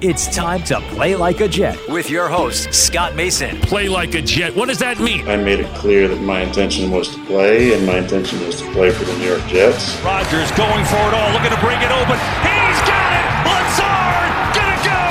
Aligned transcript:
It's 0.00 0.30
time 0.30 0.62
to 0.70 0.78
play 0.94 1.18
like 1.18 1.42
a 1.42 1.48
Jet 1.50 1.74
with 1.90 2.06
your 2.08 2.28
host, 2.28 2.70
Scott 2.70 3.18
Mason. 3.18 3.58
Play 3.66 3.88
like 3.90 4.14
a 4.14 4.22
Jet. 4.22 4.54
What 4.54 4.70
does 4.70 4.78
that 4.78 5.02
mean? 5.02 5.26
I 5.26 5.34
made 5.34 5.58
it 5.58 5.66
clear 5.74 6.06
that 6.06 6.22
my 6.22 6.46
intention 6.46 6.92
was 6.94 7.10
to 7.10 7.18
play, 7.26 7.74
and 7.74 7.82
my 7.82 7.98
intention 7.98 8.38
was 8.46 8.62
to 8.62 8.70
play 8.70 8.94
for 8.94 9.02
the 9.02 9.18
New 9.18 9.26
York 9.26 9.42
Jets. 9.50 9.98
Rodgers 10.06 10.54
going 10.54 10.86
for 10.86 11.02
it 11.02 11.14
all, 11.18 11.34
looking 11.34 11.50
to 11.50 11.58
bring 11.58 11.82
it 11.82 11.90
open. 11.90 12.14
He's 12.46 12.78
got 12.86 13.10
it. 13.10 13.26
Lazard 13.42 14.30
gonna 14.54 14.78
go. 14.86 15.02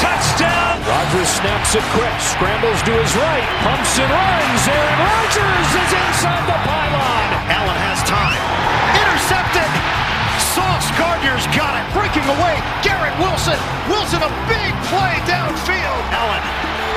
Touchdown. 0.00 0.88
Rodgers 0.88 1.28
snaps 1.28 1.76
it 1.76 1.84
quick, 1.92 2.16
scrambles 2.24 2.80
to 2.88 2.96
his 2.96 3.12
right, 3.20 3.44
pumps 3.60 3.92
and 4.00 4.08
runs. 4.08 4.62
Aaron 4.72 4.98
Rodgers 5.04 5.68
is 5.84 5.90
inside 6.00 6.48
the 6.48 6.56
pylon. 6.64 7.28
Allen 7.44 7.76
has 7.76 8.00
time. 8.08 8.40
Intercepted. 10.80 10.90
Sauce 10.90 10.98
Gardner's 10.98 11.46
got 11.56 11.76
it. 11.76 11.84
Breaking 11.92 12.24
away. 12.24 12.56
Garrett 12.82 13.16
Wilson. 13.20 13.58
Wilson 13.88 14.22
a 14.22 14.30
big 14.48 14.72
play 14.88 15.14
downfield. 15.28 16.00
Allen 16.12 16.42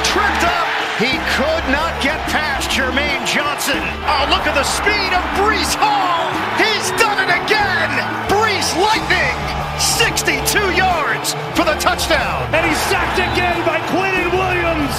tripped 0.07 0.43
up. 0.43 0.67
He 0.99 1.17
could 1.35 1.65
not 1.73 1.91
get 2.01 2.19
past 2.29 2.69
Jermaine 2.69 3.25
Johnson. 3.25 3.81
Oh, 4.05 4.29
look 4.29 4.45
at 4.47 4.55
the 4.55 4.63
speed 4.63 5.11
of 5.11 5.23
Breece 5.35 5.75
Hall. 5.75 6.29
He's 6.55 6.91
done 7.01 7.17
it 7.19 7.31
again. 7.43 7.89
Breece 8.29 8.71
Lightning. 8.77 9.35
62 9.99 10.77
yards 10.77 11.33
for 11.57 11.65
the 11.65 11.75
touchdown. 11.81 12.47
And 12.53 12.63
he's 12.65 12.79
sacked 12.87 13.17
again 13.19 13.65
by 13.65 13.79
Quinnen 13.89 14.31
Williams. 14.31 14.93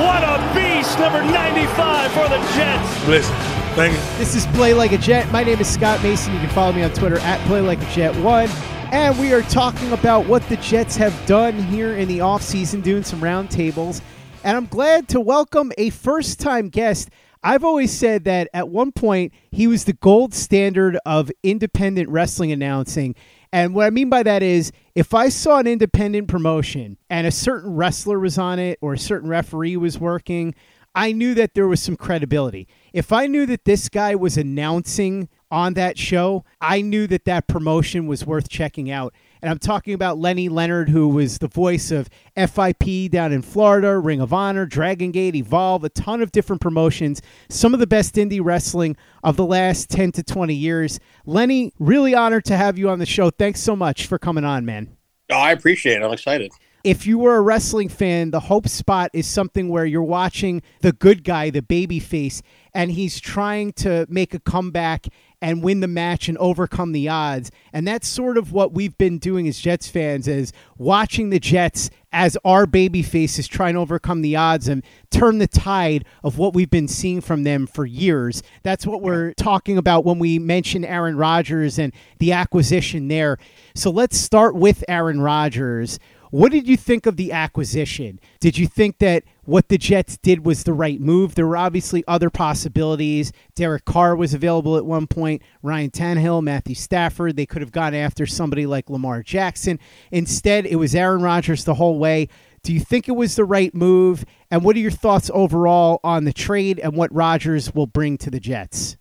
What 0.00 0.24
a 0.24 0.40
beast. 0.56 0.98
Number 0.98 1.22
95 1.22 2.10
for 2.12 2.26
the 2.28 2.40
Jets. 2.56 3.06
Listen, 3.06 3.36
thank 3.74 3.92
you. 3.92 4.18
This 4.18 4.36
is 4.36 4.46
Play 4.48 4.72
Like 4.72 4.92
a 4.92 4.98
Jet. 4.98 5.30
My 5.32 5.42
name 5.42 5.58
is 5.58 5.68
Scott 5.68 6.00
Mason. 6.02 6.32
You 6.32 6.38
can 6.38 6.48
follow 6.50 6.72
me 6.72 6.82
on 6.84 6.92
Twitter 6.92 7.18
at 7.18 7.44
Play 7.48 7.60
Like 7.60 7.82
a 7.82 7.90
Jet 7.90 8.14
One. 8.22 8.48
And 8.92 9.18
we 9.18 9.32
are 9.32 9.42
talking 9.42 9.92
about 9.92 10.26
what 10.26 10.48
the 10.48 10.56
Jets 10.58 10.94
have 10.96 11.14
done 11.26 11.54
here 11.54 11.96
in 11.96 12.06
the 12.06 12.18
offseason, 12.18 12.84
doing 12.84 13.02
some 13.02 13.20
roundtables. 13.20 14.00
And 14.44 14.56
I'm 14.56 14.66
glad 14.66 15.08
to 15.08 15.20
welcome 15.20 15.72
a 15.76 15.90
first 15.90 16.38
time 16.38 16.68
guest. 16.68 17.10
I've 17.42 17.64
always 17.64 17.92
said 17.92 18.24
that 18.24 18.48
at 18.54 18.68
one 18.68 18.92
point 18.92 19.32
he 19.50 19.66
was 19.66 19.84
the 19.84 19.92
gold 19.92 20.34
standard 20.34 20.96
of 21.04 21.32
independent 21.42 22.08
wrestling 22.08 22.52
announcing. 22.52 23.16
And 23.52 23.74
what 23.74 23.86
I 23.86 23.90
mean 23.90 24.08
by 24.08 24.22
that 24.22 24.42
is 24.42 24.70
if 24.94 25.14
I 25.14 25.28
saw 25.28 25.58
an 25.58 25.66
independent 25.66 26.28
promotion 26.28 26.96
and 27.10 27.26
a 27.26 27.32
certain 27.32 27.74
wrestler 27.74 28.20
was 28.20 28.38
on 28.38 28.58
it 28.58 28.78
or 28.80 28.94
a 28.94 28.98
certain 28.98 29.28
referee 29.28 29.76
was 29.76 29.98
working, 29.98 30.54
I 30.94 31.12
knew 31.12 31.34
that 31.34 31.54
there 31.54 31.66
was 31.66 31.82
some 31.82 31.96
credibility. 31.96 32.68
If 32.92 33.12
I 33.12 33.26
knew 33.26 33.46
that 33.46 33.64
this 33.64 33.88
guy 33.88 34.14
was 34.14 34.36
announcing 34.36 35.28
on 35.50 35.74
that 35.74 35.98
show, 35.98 36.44
I 36.60 36.82
knew 36.82 37.06
that 37.08 37.24
that 37.24 37.48
promotion 37.48 38.06
was 38.06 38.24
worth 38.24 38.48
checking 38.48 38.90
out. 38.90 39.12
And 39.42 39.50
I'm 39.50 39.58
talking 39.58 39.92
about 39.92 40.18
Lenny 40.18 40.48
Leonard, 40.48 40.88
who 40.88 41.08
was 41.08 41.38
the 41.38 41.48
voice 41.48 41.90
of 41.90 42.08
FIP 42.36 43.10
down 43.10 43.32
in 43.32 43.42
Florida, 43.42 43.98
Ring 43.98 44.20
of 44.20 44.32
Honor, 44.32 44.66
Dragon 44.66 45.10
Gate, 45.10 45.34
Evolve, 45.34 45.84
a 45.84 45.88
ton 45.90 46.22
of 46.22 46.32
different 46.32 46.62
promotions, 46.62 47.20
some 47.48 47.74
of 47.74 47.80
the 47.80 47.86
best 47.86 48.14
indie 48.14 48.40
wrestling 48.42 48.96
of 49.22 49.36
the 49.36 49.44
last 49.44 49.90
10 49.90 50.12
to 50.12 50.22
20 50.22 50.54
years. 50.54 50.98
Lenny, 51.26 51.72
really 51.78 52.14
honored 52.14 52.44
to 52.46 52.56
have 52.56 52.78
you 52.78 52.88
on 52.88 53.00
the 53.00 53.06
show. 53.06 53.30
Thanks 53.30 53.60
so 53.60 53.76
much 53.76 54.06
for 54.06 54.18
coming 54.18 54.44
on, 54.44 54.64
man. 54.64 54.96
Oh, 55.30 55.38
I 55.38 55.52
appreciate 55.52 56.00
it. 56.00 56.04
I'm 56.04 56.12
excited. 56.12 56.52
If 56.84 57.06
you 57.06 57.18
were 57.18 57.36
a 57.36 57.40
wrestling 57.40 57.88
fan, 57.88 58.30
the 58.30 58.40
hope 58.40 58.68
spot 58.68 59.10
is 59.14 59.26
something 59.26 59.70
where 59.70 59.86
you're 59.86 60.02
watching 60.02 60.60
the 60.82 60.92
good 60.92 61.24
guy, 61.24 61.48
the 61.48 61.62
baby 61.62 61.98
face, 61.98 62.42
and 62.74 62.90
he's 62.90 63.20
trying 63.20 63.72
to 63.74 64.04
make 64.10 64.34
a 64.34 64.38
comeback 64.38 65.06
and 65.40 65.62
win 65.62 65.80
the 65.80 65.88
match 65.88 66.28
and 66.28 66.36
overcome 66.38 66.92
the 66.92 67.08
odds. 67.08 67.50
And 67.72 67.88
that's 67.88 68.06
sort 68.06 68.36
of 68.36 68.52
what 68.52 68.72
we've 68.72 68.96
been 68.98 69.18
doing 69.18 69.48
as 69.48 69.58
Jets 69.58 69.88
fans 69.88 70.28
is 70.28 70.52
watching 70.76 71.30
the 71.30 71.40
Jets 71.40 71.88
as 72.12 72.38
our 72.44 72.64
baby 72.64 73.02
faces 73.02 73.48
try 73.48 73.68
and 73.68 73.76
overcome 73.76 74.22
the 74.22 74.36
odds 74.36 74.68
and 74.68 74.84
turn 75.10 75.38
the 75.38 75.46
tide 75.46 76.04
of 76.22 76.38
what 76.38 76.54
we've 76.54 76.70
been 76.70 76.88
seeing 76.88 77.20
from 77.20 77.42
them 77.42 77.66
for 77.66 77.84
years. 77.84 78.42
That's 78.62 78.86
what 78.86 79.02
we're 79.02 79.34
talking 79.34 79.76
about 79.76 80.04
when 80.04 80.18
we 80.18 80.38
mention 80.38 80.84
Aaron 80.84 81.16
Rodgers 81.16 81.78
and 81.78 81.92
the 82.20 82.32
acquisition 82.32 83.08
there. 83.08 83.38
So 83.74 83.90
let's 83.90 84.16
start 84.16 84.54
with 84.54 84.84
Aaron 84.88 85.20
Rodgers. 85.20 85.98
What 86.34 86.50
did 86.50 86.66
you 86.66 86.76
think 86.76 87.06
of 87.06 87.16
the 87.16 87.30
acquisition? 87.30 88.18
Did 88.40 88.58
you 88.58 88.66
think 88.66 88.98
that 88.98 89.22
what 89.44 89.68
the 89.68 89.78
Jets 89.78 90.16
did 90.16 90.44
was 90.44 90.64
the 90.64 90.72
right 90.72 91.00
move? 91.00 91.36
There 91.36 91.46
were 91.46 91.56
obviously 91.56 92.02
other 92.08 92.28
possibilities. 92.28 93.32
Derek 93.54 93.84
Carr 93.84 94.16
was 94.16 94.34
available 94.34 94.76
at 94.76 94.84
one 94.84 95.06
point, 95.06 95.42
Ryan 95.62 95.92
Tannehill, 95.92 96.42
Matthew 96.42 96.74
Stafford. 96.74 97.36
They 97.36 97.46
could 97.46 97.62
have 97.62 97.70
gone 97.70 97.94
after 97.94 98.26
somebody 98.26 98.66
like 98.66 98.90
Lamar 98.90 99.22
Jackson. 99.22 99.78
Instead, 100.10 100.66
it 100.66 100.74
was 100.74 100.92
Aaron 100.92 101.22
Rodgers 101.22 101.62
the 101.62 101.74
whole 101.74 102.00
way. 102.00 102.28
Do 102.64 102.74
you 102.74 102.80
think 102.80 103.08
it 103.08 103.12
was 103.12 103.36
the 103.36 103.44
right 103.44 103.72
move? 103.72 104.24
And 104.50 104.64
what 104.64 104.74
are 104.74 104.80
your 104.80 104.90
thoughts 104.90 105.30
overall 105.32 106.00
on 106.02 106.24
the 106.24 106.32
trade 106.32 106.80
and 106.80 106.96
what 106.96 107.14
Rodgers 107.14 107.72
will 107.76 107.86
bring 107.86 108.18
to 108.18 108.30
the 108.32 108.40
Jets? 108.40 108.96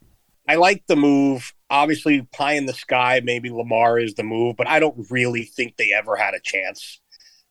I 0.47 0.53
like 0.57 0.83
the 0.85 0.95
move. 0.95 1.51
Obviously, 1.71 2.21
pie 2.31 2.53
in 2.53 2.67
the 2.67 2.73
sky, 2.73 3.21
maybe 3.23 3.49
Lamar 3.49 3.97
is 3.97 4.13
the 4.13 4.23
move, 4.23 4.55
but 4.55 4.67
I 4.67 4.79
don't 4.79 5.07
really 5.09 5.45
think 5.45 5.77
they 5.77 5.93
ever 5.93 6.15
had 6.15 6.35
a 6.35 6.39
chance 6.39 6.99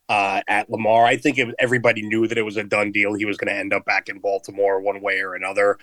uh, 0.08 0.40
at 0.48 0.70
Lamar. 0.70 1.04
I 1.04 1.16
think 1.16 1.38
it, 1.38 1.54
everybody 1.58 2.02
knew 2.02 2.26
that 2.26 2.38
it 2.38 2.42
was 2.42 2.56
a 2.56 2.64
done 2.64 2.92
deal. 2.92 3.14
He 3.14 3.24
was 3.24 3.36
going 3.36 3.52
to 3.52 3.58
end 3.58 3.72
up 3.72 3.84
back 3.84 4.08
in 4.08 4.18
Baltimore 4.18 4.80
one 4.80 5.00
way 5.00 5.20
or 5.20 5.34
another. 5.34 5.78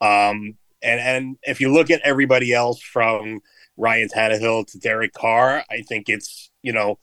Um, 0.00 0.56
and 0.82 1.00
and 1.00 1.36
if 1.42 1.60
you 1.60 1.72
look 1.72 1.90
at 1.90 2.00
everybody 2.04 2.52
else 2.52 2.80
from 2.80 3.40
Ryan 3.76 4.08
Tannehill 4.08 4.66
to 4.72 4.78
Derek 4.78 5.12
Carr, 5.12 5.64
I 5.70 5.82
think 5.82 6.08
it's 6.08 6.50
you 6.62 6.72
know 6.72 6.98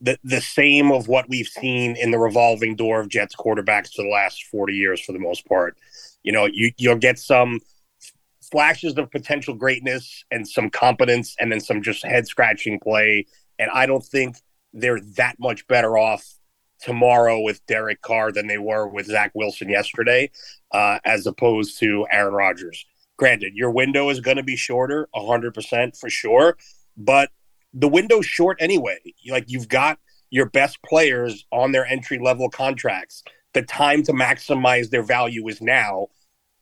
the 0.00 0.18
the 0.24 0.40
same 0.40 0.90
of 0.90 1.08
what 1.08 1.28
we've 1.28 1.46
seen 1.46 1.96
in 1.96 2.10
the 2.10 2.18
revolving 2.18 2.76
door 2.76 3.00
of 3.00 3.08
Jets 3.08 3.34
quarterbacks 3.34 3.92
for 3.94 4.02
the 4.02 4.10
last 4.10 4.44
forty 4.44 4.74
years, 4.74 5.00
for 5.00 5.12
the 5.12 5.18
most 5.18 5.46
part. 5.46 5.76
You 6.22 6.32
know, 6.32 6.46
you 6.46 6.72
you'll 6.76 6.96
get 6.96 7.18
some 7.18 7.60
flashes 8.50 8.96
of 8.96 9.10
potential 9.10 9.54
greatness 9.54 10.24
and 10.30 10.46
some 10.46 10.70
competence, 10.70 11.36
and 11.40 11.50
then 11.50 11.60
some 11.60 11.82
just 11.82 12.04
head 12.04 12.26
scratching 12.26 12.80
play. 12.80 13.26
And 13.58 13.70
I 13.72 13.86
don't 13.86 14.04
think 14.04 14.36
they're 14.72 15.00
that 15.16 15.36
much 15.38 15.66
better 15.66 15.96
off 15.96 16.24
tomorrow 16.80 17.40
with 17.40 17.64
Derek 17.66 18.02
Carr 18.02 18.32
than 18.32 18.46
they 18.46 18.58
were 18.58 18.86
with 18.86 19.06
Zach 19.06 19.32
Wilson 19.34 19.68
yesterday, 19.68 20.30
uh, 20.72 20.98
as 21.04 21.26
opposed 21.26 21.78
to 21.80 22.06
Aaron 22.10 22.34
Rodgers. 22.34 22.84
Granted, 23.16 23.54
your 23.54 23.70
window 23.70 24.10
is 24.10 24.20
going 24.20 24.36
to 24.36 24.42
be 24.42 24.56
shorter, 24.56 25.08
100% 25.14 25.98
for 25.98 26.10
sure, 26.10 26.56
but 26.96 27.30
the 27.72 27.88
window's 27.88 28.26
short 28.26 28.58
anyway. 28.60 28.98
Like 29.28 29.44
you've 29.48 29.68
got 29.68 29.98
your 30.30 30.46
best 30.46 30.82
players 30.82 31.46
on 31.52 31.72
their 31.72 31.86
entry 31.86 32.18
level 32.18 32.50
contracts. 32.50 33.22
the 33.54 33.62
time 33.62 34.02
to 34.02 34.12
maximize 34.12 34.90
their 34.90 35.02
value 35.02 35.48
is 35.48 35.62
now 35.62 36.08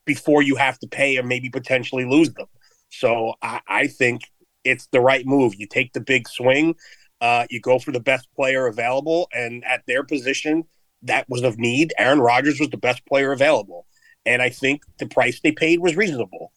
before 0.04 0.42
you 0.42 0.54
have 0.54 0.78
to 0.78 0.86
pay 0.86 1.18
or 1.18 1.24
maybe 1.24 1.50
potentially 1.50 2.04
lose 2.04 2.32
them. 2.34 2.46
So 2.88 3.34
I, 3.42 3.60
I 3.66 3.86
think 3.88 4.22
it's 4.62 4.86
the 4.92 5.00
right 5.00 5.26
move. 5.26 5.54
You 5.56 5.66
take 5.66 5.92
the 5.92 6.00
big 6.00 6.28
swing, 6.28 6.76
uh, 7.24 7.46
you 7.48 7.58
go 7.58 7.78
for 7.78 7.90
the 7.90 8.00
best 8.00 8.28
player 8.36 8.66
available, 8.66 9.30
and 9.32 9.64
at 9.64 9.82
their 9.86 10.04
position, 10.04 10.62
that 11.00 11.26
was 11.26 11.42
of 11.42 11.58
need. 11.58 11.94
Aaron 11.96 12.20
Rodgers 12.20 12.60
was 12.60 12.68
the 12.68 12.76
best 12.76 13.06
player 13.06 13.32
available, 13.32 13.86
and 14.26 14.42
I 14.42 14.50
think 14.50 14.82
the 14.98 15.06
price 15.06 15.40
they 15.40 15.50
paid 15.50 15.80
was 15.80 15.96
reasonable. 15.96 16.52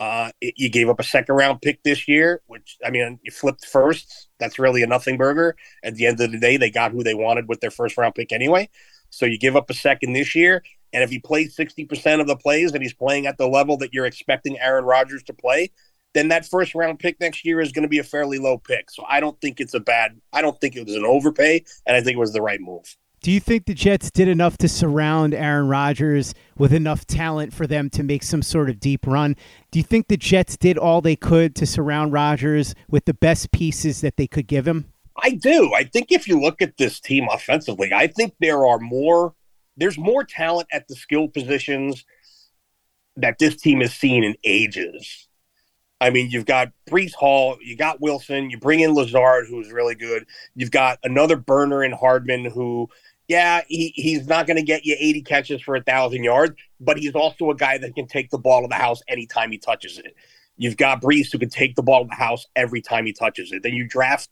Uh, 0.00 0.32
it, 0.40 0.54
you 0.56 0.68
gave 0.70 0.88
up 0.88 0.98
a 0.98 1.04
second 1.04 1.36
round 1.36 1.62
pick 1.62 1.80
this 1.84 2.08
year, 2.08 2.42
which 2.48 2.78
I 2.84 2.90
mean, 2.90 3.20
you 3.22 3.30
flipped 3.30 3.64
first. 3.64 4.26
That's 4.40 4.58
really 4.58 4.82
a 4.82 4.88
nothing 4.88 5.18
burger. 5.18 5.54
At 5.84 5.94
the 5.94 6.06
end 6.06 6.20
of 6.20 6.32
the 6.32 6.40
day, 6.40 6.56
they 6.56 6.70
got 6.70 6.90
who 6.90 7.04
they 7.04 7.14
wanted 7.14 7.48
with 7.48 7.60
their 7.60 7.70
first 7.70 7.96
round 7.96 8.16
pick 8.16 8.32
anyway. 8.32 8.68
So 9.10 9.24
you 9.24 9.38
give 9.38 9.54
up 9.54 9.70
a 9.70 9.74
second 9.74 10.14
this 10.14 10.34
year, 10.34 10.64
and 10.92 11.04
if 11.04 11.10
he 11.10 11.20
plays 11.20 11.56
60% 11.56 12.20
of 12.20 12.26
the 12.26 12.36
plays 12.36 12.72
and 12.72 12.82
he's 12.82 12.92
playing 12.92 13.28
at 13.28 13.38
the 13.38 13.46
level 13.46 13.76
that 13.76 13.94
you're 13.94 14.06
expecting 14.06 14.58
Aaron 14.58 14.84
Rodgers 14.84 15.22
to 15.24 15.32
play, 15.32 15.70
then 16.18 16.28
that 16.28 16.44
first 16.44 16.74
round 16.74 16.98
pick 16.98 17.20
next 17.20 17.44
year 17.44 17.60
is 17.60 17.70
going 17.70 17.84
to 17.84 17.88
be 17.88 17.98
a 17.98 18.04
fairly 18.04 18.38
low 18.38 18.58
pick. 18.58 18.90
So 18.90 19.04
I 19.08 19.20
don't 19.20 19.40
think 19.40 19.60
it's 19.60 19.74
a 19.74 19.80
bad, 19.80 20.20
I 20.32 20.42
don't 20.42 20.60
think 20.60 20.74
it 20.74 20.84
was 20.84 20.96
an 20.96 21.04
overpay, 21.04 21.64
and 21.86 21.96
I 21.96 22.00
think 22.00 22.16
it 22.16 22.20
was 22.20 22.32
the 22.32 22.42
right 22.42 22.60
move. 22.60 22.96
Do 23.20 23.32
you 23.32 23.40
think 23.40 23.66
the 23.66 23.74
Jets 23.74 24.10
did 24.10 24.28
enough 24.28 24.58
to 24.58 24.68
surround 24.68 25.34
Aaron 25.34 25.66
Rodgers 25.66 26.34
with 26.56 26.72
enough 26.72 27.04
talent 27.04 27.52
for 27.52 27.66
them 27.66 27.90
to 27.90 28.02
make 28.04 28.22
some 28.22 28.42
sort 28.42 28.70
of 28.70 28.78
deep 28.78 29.06
run? 29.06 29.34
Do 29.72 29.78
you 29.78 29.82
think 29.82 30.06
the 30.06 30.16
Jets 30.16 30.56
did 30.56 30.78
all 30.78 31.00
they 31.00 31.16
could 31.16 31.56
to 31.56 31.66
surround 31.66 32.12
Rodgers 32.12 32.74
with 32.88 33.06
the 33.06 33.14
best 33.14 33.50
pieces 33.50 34.00
that 34.02 34.16
they 34.16 34.28
could 34.28 34.46
give 34.46 34.68
him? 34.68 34.92
I 35.20 35.30
do. 35.30 35.72
I 35.74 35.82
think 35.82 36.12
if 36.12 36.28
you 36.28 36.40
look 36.40 36.62
at 36.62 36.76
this 36.76 37.00
team 37.00 37.26
offensively, 37.30 37.92
I 37.92 38.06
think 38.06 38.34
there 38.40 38.64
are 38.64 38.78
more 38.78 39.34
there's 39.76 39.98
more 39.98 40.24
talent 40.24 40.68
at 40.72 40.88
the 40.88 40.96
skill 40.96 41.28
positions 41.28 42.04
that 43.16 43.38
this 43.38 43.56
team 43.56 43.80
has 43.80 43.94
seen 43.94 44.24
in 44.24 44.34
ages. 44.44 45.27
I 46.00 46.10
mean, 46.10 46.30
you've 46.30 46.46
got 46.46 46.72
Breece 46.88 47.14
Hall, 47.14 47.56
you 47.60 47.76
got 47.76 48.00
Wilson, 48.00 48.50
you 48.50 48.58
bring 48.58 48.80
in 48.80 48.94
Lazard, 48.94 49.46
who's 49.48 49.72
really 49.72 49.96
good. 49.96 50.26
You've 50.54 50.70
got 50.70 50.98
another 51.02 51.36
burner 51.36 51.82
in 51.82 51.90
Hardman, 51.90 52.44
who, 52.44 52.88
yeah, 53.26 53.62
he, 53.66 53.92
he's 53.96 54.26
not 54.28 54.46
going 54.46 54.58
to 54.58 54.62
get 54.62 54.84
you 54.84 54.96
80 54.98 55.22
catches 55.22 55.60
for 55.60 55.74
a 55.74 55.82
thousand 55.82 56.22
yards, 56.22 56.54
but 56.80 56.98
he's 56.98 57.14
also 57.14 57.50
a 57.50 57.56
guy 57.56 57.78
that 57.78 57.96
can 57.96 58.06
take 58.06 58.30
the 58.30 58.38
ball 58.38 58.62
to 58.62 58.68
the 58.68 58.76
house 58.76 59.02
anytime 59.08 59.50
he 59.50 59.58
touches 59.58 59.98
it. 59.98 60.14
You've 60.56 60.76
got 60.76 61.02
Breece 61.02 61.32
who 61.32 61.38
can 61.38 61.50
take 61.50 61.74
the 61.74 61.82
ball 61.82 62.04
to 62.04 62.08
the 62.08 62.14
house 62.14 62.46
every 62.54 62.80
time 62.80 63.04
he 63.04 63.12
touches 63.12 63.50
it. 63.50 63.64
Then 63.64 63.74
you 63.74 63.86
draft, 63.88 64.28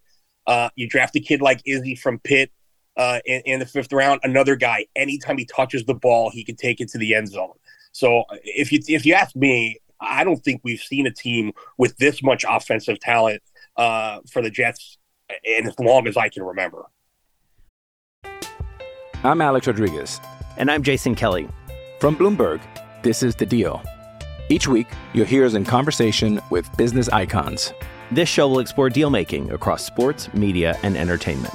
uh, 0.46 0.70
you 0.76 0.88
draft 0.88 1.16
a 1.16 1.20
kid 1.20 1.40
like 1.40 1.62
Izzy 1.66 1.96
from 1.96 2.20
Pitt, 2.20 2.52
uh, 2.96 3.20
in, 3.26 3.42
in, 3.44 3.58
the 3.60 3.66
fifth 3.66 3.92
round. 3.92 4.20
Another 4.22 4.56
guy, 4.56 4.86
anytime 4.96 5.36
he 5.36 5.44
touches 5.44 5.84
the 5.84 5.94
ball, 5.94 6.30
he 6.30 6.42
can 6.42 6.56
take 6.56 6.80
it 6.80 6.88
to 6.90 6.98
the 6.98 7.14
end 7.14 7.28
zone. 7.28 7.52
So 7.92 8.24
if 8.42 8.72
you 8.72 8.80
if 8.88 9.04
you 9.04 9.14
ask 9.14 9.34
me, 9.36 9.78
I 10.00 10.24
don't 10.24 10.42
think 10.42 10.60
we've 10.64 10.80
seen 10.80 11.06
a 11.06 11.12
team 11.12 11.52
with 11.78 11.96
this 11.98 12.22
much 12.22 12.44
offensive 12.48 13.00
talent 13.00 13.42
uh, 13.76 14.20
for 14.30 14.42
the 14.42 14.50
Jets 14.50 14.98
in 15.44 15.66
as 15.66 15.78
long 15.78 16.06
as 16.06 16.16
I 16.16 16.28
can 16.28 16.42
remember. 16.42 16.86
I'm 19.24 19.40
Alex 19.40 19.66
Rodriguez. 19.66 20.20
And 20.56 20.70
I'm 20.70 20.82
Jason 20.82 21.14
Kelly. 21.14 21.48
From 22.00 22.16
Bloomberg, 22.16 22.60
this 23.02 23.22
is 23.22 23.34
The 23.34 23.46
Deal. 23.46 23.82
Each 24.48 24.68
week, 24.68 24.86
you'll 25.12 25.26
hear 25.26 25.44
us 25.44 25.54
in 25.54 25.64
conversation 25.64 26.40
with 26.50 26.74
business 26.76 27.08
icons. 27.08 27.72
This 28.10 28.28
show 28.28 28.48
will 28.48 28.60
explore 28.60 28.88
deal 28.88 29.10
making 29.10 29.50
across 29.50 29.84
sports, 29.84 30.32
media, 30.32 30.78
and 30.82 30.96
entertainment 30.96 31.54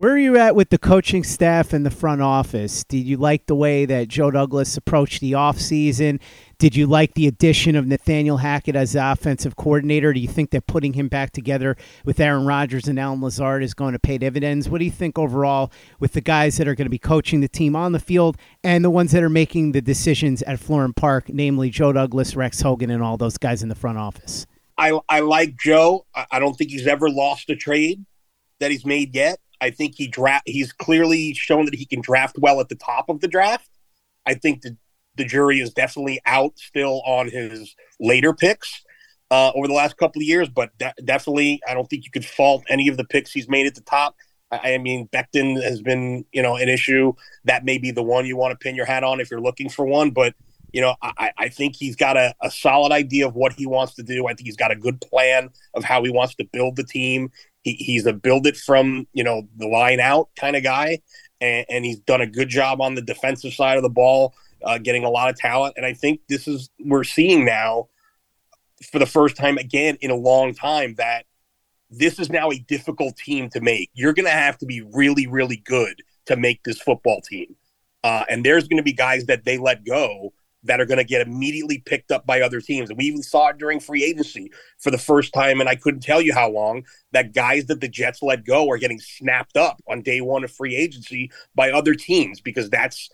Where 0.00 0.12
are 0.12 0.18
you 0.18 0.36
at 0.38 0.54
with 0.54 0.70
the 0.70 0.78
coaching 0.78 1.24
staff 1.24 1.72
and 1.72 1.84
the 1.84 1.90
front 1.90 2.22
office? 2.22 2.84
Did 2.84 3.04
you 3.04 3.16
like 3.16 3.46
the 3.46 3.56
way 3.56 3.84
that 3.84 4.06
Joe 4.06 4.30
Douglas 4.30 4.76
approached 4.76 5.20
the 5.20 5.32
offseason? 5.32 6.20
Did 6.56 6.76
you 6.76 6.86
like 6.86 7.14
the 7.14 7.26
addition 7.26 7.74
of 7.74 7.84
Nathaniel 7.84 8.36
Hackett 8.36 8.76
as 8.76 8.92
the 8.92 9.10
offensive 9.10 9.56
coordinator? 9.56 10.12
Do 10.12 10.20
you 10.20 10.28
think 10.28 10.50
that 10.50 10.68
putting 10.68 10.92
him 10.92 11.08
back 11.08 11.32
together 11.32 11.76
with 12.04 12.20
Aaron 12.20 12.46
Rodgers 12.46 12.86
and 12.86 12.96
Allen 12.96 13.20
Lazard 13.20 13.64
is 13.64 13.74
going 13.74 13.92
to 13.92 13.98
pay 13.98 14.18
dividends? 14.18 14.68
What 14.68 14.78
do 14.78 14.84
you 14.84 14.92
think 14.92 15.18
overall 15.18 15.72
with 15.98 16.12
the 16.12 16.20
guys 16.20 16.58
that 16.58 16.68
are 16.68 16.76
going 16.76 16.86
to 16.86 16.90
be 16.90 17.00
coaching 17.00 17.40
the 17.40 17.48
team 17.48 17.74
on 17.74 17.90
the 17.90 17.98
field 17.98 18.36
and 18.62 18.84
the 18.84 18.90
ones 18.90 19.10
that 19.10 19.24
are 19.24 19.28
making 19.28 19.72
the 19.72 19.82
decisions 19.82 20.42
at 20.42 20.60
Florham 20.60 20.94
Park, 20.94 21.28
namely 21.28 21.70
Joe 21.70 21.92
Douglas, 21.92 22.36
Rex 22.36 22.60
Hogan, 22.60 22.90
and 22.90 23.02
all 23.02 23.16
those 23.16 23.36
guys 23.36 23.64
in 23.64 23.68
the 23.68 23.74
front 23.74 23.98
office? 23.98 24.46
I, 24.76 24.96
I 25.08 25.20
like 25.20 25.56
Joe. 25.56 26.06
I 26.30 26.38
don't 26.38 26.54
think 26.54 26.70
he's 26.70 26.86
ever 26.86 27.10
lost 27.10 27.50
a 27.50 27.56
trade 27.56 28.06
that 28.60 28.70
he's 28.70 28.86
made 28.86 29.12
yet. 29.12 29.40
I 29.60 29.70
think 29.70 29.94
he 29.96 30.06
draft. 30.06 30.44
He's 30.46 30.72
clearly 30.72 31.34
shown 31.34 31.64
that 31.66 31.74
he 31.74 31.84
can 31.84 32.00
draft 32.00 32.36
well 32.38 32.60
at 32.60 32.68
the 32.68 32.74
top 32.74 33.08
of 33.08 33.20
the 33.20 33.28
draft. 33.28 33.68
I 34.26 34.34
think 34.34 34.62
the 34.62 34.76
the 35.16 35.24
jury 35.24 35.58
is 35.60 35.72
definitely 35.72 36.20
out 36.26 36.56
still 36.58 37.02
on 37.04 37.28
his 37.28 37.74
later 37.98 38.32
picks 38.32 38.84
uh, 39.30 39.50
over 39.54 39.66
the 39.66 39.74
last 39.74 39.96
couple 39.96 40.20
of 40.20 40.26
years, 40.26 40.48
but 40.48 40.76
de- 40.78 40.94
definitely 41.04 41.60
I 41.68 41.74
don't 41.74 41.88
think 41.90 42.04
you 42.04 42.10
could 42.10 42.24
fault 42.24 42.64
any 42.68 42.88
of 42.88 42.96
the 42.96 43.04
picks 43.04 43.32
he's 43.32 43.48
made 43.48 43.66
at 43.66 43.74
the 43.74 43.80
top. 43.82 44.14
I, 44.50 44.74
I 44.74 44.78
mean, 44.78 45.08
Becton 45.08 45.62
has 45.62 45.82
been 45.82 46.24
you 46.32 46.42
know 46.42 46.56
an 46.56 46.68
issue. 46.68 47.12
That 47.44 47.64
may 47.64 47.78
be 47.78 47.90
the 47.90 48.02
one 48.02 48.26
you 48.26 48.36
want 48.36 48.52
to 48.52 48.62
pin 48.62 48.76
your 48.76 48.86
hat 48.86 49.04
on 49.04 49.20
if 49.20 49.30
you're 49.30 49.40
looking 49.40 49.68
for 49.68 49.84
one, 49.84 50.10
but 50.10 50.34
you 50.72 50.80
know, 50.80 50.94
I, 51.02 51.30
I 51.38 51.48
think 51.48 51.76
he's 51.76 51.96
got 51.96 52.16
a, 52.16 52.34
a, 52.42 52.50
solid 52.50 52.92
idea 52.92 53.26
of 53.26 53.34
what 53.34 53.54
he 53.54 53.66
wants 53.66 53.94
to 53.94 54.02
do. 54.02 54.26
I 54.26 54.34
think 54.34 54.46
he's 54.46 54.56
got 54.56 54.70
a 54.70 54.76
good 54.76 55.00
plan 55.00 55.48
of 55.74 55.82
how 55.82 56.04
he 56.04 56.10
wants 56.10 56.34
to 56.36 56.44
build 56.52 56.76
the 56.76 56.84
team. 56.84 57.30
He, 57.62 57.74
he's 57.74 58.06
a 58.06 58.12
build 58.12 58.46
it 58.46 58.56
from 58.56 59.06
you 59.12 59.24
know 59.24 59.48
the 59.56 59.66
line 59.66 60.00
out 60.00 60.28
kind 60.38 60.56
of 60.56 60.62
guy, 60.62 61.00
and, 61.40 61.66
and, 61.68 61.84
he's 61.84 61.98
done 62.00 62.20
a 62.20 62.26
good 62.26 62.48
job 62.48 62.80
on 62.80 62.94
the 62.94 63.02
defensive 63.02 63.52
side 63.52 63.76
of 63.76 63.82
the 63.82 63.88
ball, 63.88 64.34
uh, 64.64 64.78
getting 64.78 65.04
a 65.04 65.10
lot 65.10 65.28
of 65.28 65.36
talent. 65.36 65.74
And 65.76 65.84
I 65.84 65.92
think 65.92 66.20
this 66.28 66.46
is 66.48 66.70
we're 66.80 67.04
seeing 67.04 67.44
now 67.44 67.88
for 68.90 68.98
the 68.98 69.06
first 69.06 69.36
time 69.36 69.58
again 69.58 69.98
in 70.00 70.10
a 70.10 70.16
long 70.16 70.54
time 70.54 70.94
that 70.96 71.24
this 71.90 72.18
is 72.18 72.30
now 72.30 72.50
a 72.50 72.58
difficult 72.58 73.16
team 73.16 73.48
to 73.50 73.60
make. 73.60 73.90
You're 73.94 74.12
going 74.12 74.26
to 74.26 74.30
have 74.30 74.58
to 74.58 74.66
be 74.66 74.82
really, 74.92 75.26
really 75.26 75.56
good 75.56 76.02
to 76.26 76.36
make 76.36 76.62
this 76.64 76.80
football 76.80 77.20
team. 77.22 77.56
Uh, 78.04 78.24
and 78.28 78.44
there's 78.44 78.68
going 78.68 78.76
to 78.76 78.82
be 78.82 78.92
guys 78.92 79.24
that 79.24 79.44
they 79.44 79.58
let 79.58 79.84
go 79.84 80.32
that 80.68 80.80
are 80.80 80.86
going 80.86 80.98
to 80.98 81.04
get 81.04 81.26
immediately 81.26 81.78
picked 81.78 82.12
up 82.12 82.24
by 82.26 82.40
other 82.40 82.60
teams. 82.60 82.88
And 82.88 82.98
we 82.98 83.04
even 83.06 83.22
saw 83.22 83.48
it 83.48 83.58
during 83.58 83.80
free 83.80 84.04
agency 84.04 84.52
for 84.78 84.90
the 84.90 84.98
first 84.98 85.32
time, 85.32 85.60
and 85.60 85.68
I 85.68 85.74
couldn't 85.74 86.00
tell 86.00 86.20
you 86.20 86.32
how 86.32 86.50
long, 86.50 86.84
that 87.12 87.34
guys 87.34 87.66
that 87.66 87.80
the 87.80 87.88
Jets 87.88 88.22
let 88.22 88.44
go 88.44 88.70
are 88.70 88.78
getting 88.78 89.00
snapped 89.00 89.56
up 89.56 89.82
on 89.88 90.02
day 90.02 90.20
one 90.20 90.44
of 90.44 90.52
free 90.52 90.76
agency 90.76 91.30
by 91.54 91.70
other 91.70 91.94
teams 91.94 92.40
because 92.40 92.70
that's 92.70 93.10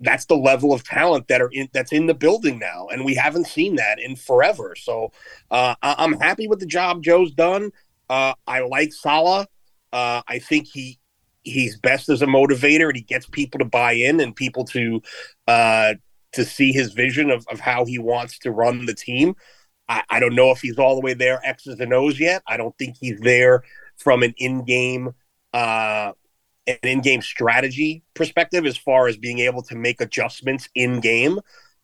that's 0.00 0.26
the 0.26 0.36
level 0.36 0.72
of 0.72 0.84
talent 0.84 1.28
that 1.28 1.40
are 1.40 1.50
in 1.52 1.68
that's 1.72 1.92
in 1.92 2.06
the 2.06 2.14
building 2.14 2.58
now, 2.58 2.88
and 2.88 3.04
we 3.04 3.14
haven't 3.14 3.46
seen 3.46 3.76
that 3.76 3.98
in 3.98 4.16
forever. 4.16 4.74
So 4.76 5.12
uh, 5.50 5.74
I, 5.82 6.04
am 6.04 6.14
happy 6.14 6.48
with 6.48 6.60
the 6.60 6.66
job 6.66 7.02
Joe's 7.02 7.32
done. 7.32 7.70
Uh, 8.10 8.34
I 8.46 8.60
like 8.60 8.92
Saleh. 8.92 9.46
Uh, 9.92 10.22
I 10.26 10.38
think 10.40 10.66
he 10.66 10.98
he's 11.42 11.78
best 11.78 12.08
as 12.08 12.22
a 12.22 12.26
motivator, 12.26 12.88
and 12.88 12.96
he 12.96 13.02
gets 13.02 13.26
people 13.26 13.58
to 13.58 13.64
buy 13.64 13.92
in 13.92 14.20
and 14.20 14.34
people 14.34 14.64
to 14.66 15.00
uh, 15.46 15.94
to 16.34 16.44
see 16.44 16.72
his 16.72 16.92
vision 16.92 17.30
of, 17.30 17.46
of 17.50 17.60
how 17.60 17.84
he 17.84 17.98
wants 17.98 18.38
to 18.40 18.50
run 18.50 18.86
the 18.86 18.94
team. 18.94 19.34
I, 19.88 20.02
I 20.10 20.20
don't 20.20 20.34
know 20.34 20.50
if 20.50 20.60
he's 20.60 20.78
all 20.78 20.94
the 20.94 21.00
way 21.00 21.14
there 21.14 21.40
X's 21.44 21.80
and 21.80 21.92
O's 21.92 22.18
yet. 22.18 22.42
I 22.46 22.56
don't 22.56 22.76
think 22.78 22.96
he's 23.00 23.20
there 23.20 23.62
from 23.96 24.22
an 24.22 24.34
in-game 24.38 25.14
uh, 25.52 26.12
an 26.66 26.78
in-game 26.82 27.22
strategy 27.22 28.02
perspective 28.14 28.64
as 28.66 28.76
far 28.76 29.06
as 29.06 29.16
being 29.16 29.38
able 29.40 29.62
to 29.62 29.76
make 29.76 30.00
adjustments 30.00 30.68
in 30.74 31.00
game. 31.00 31.38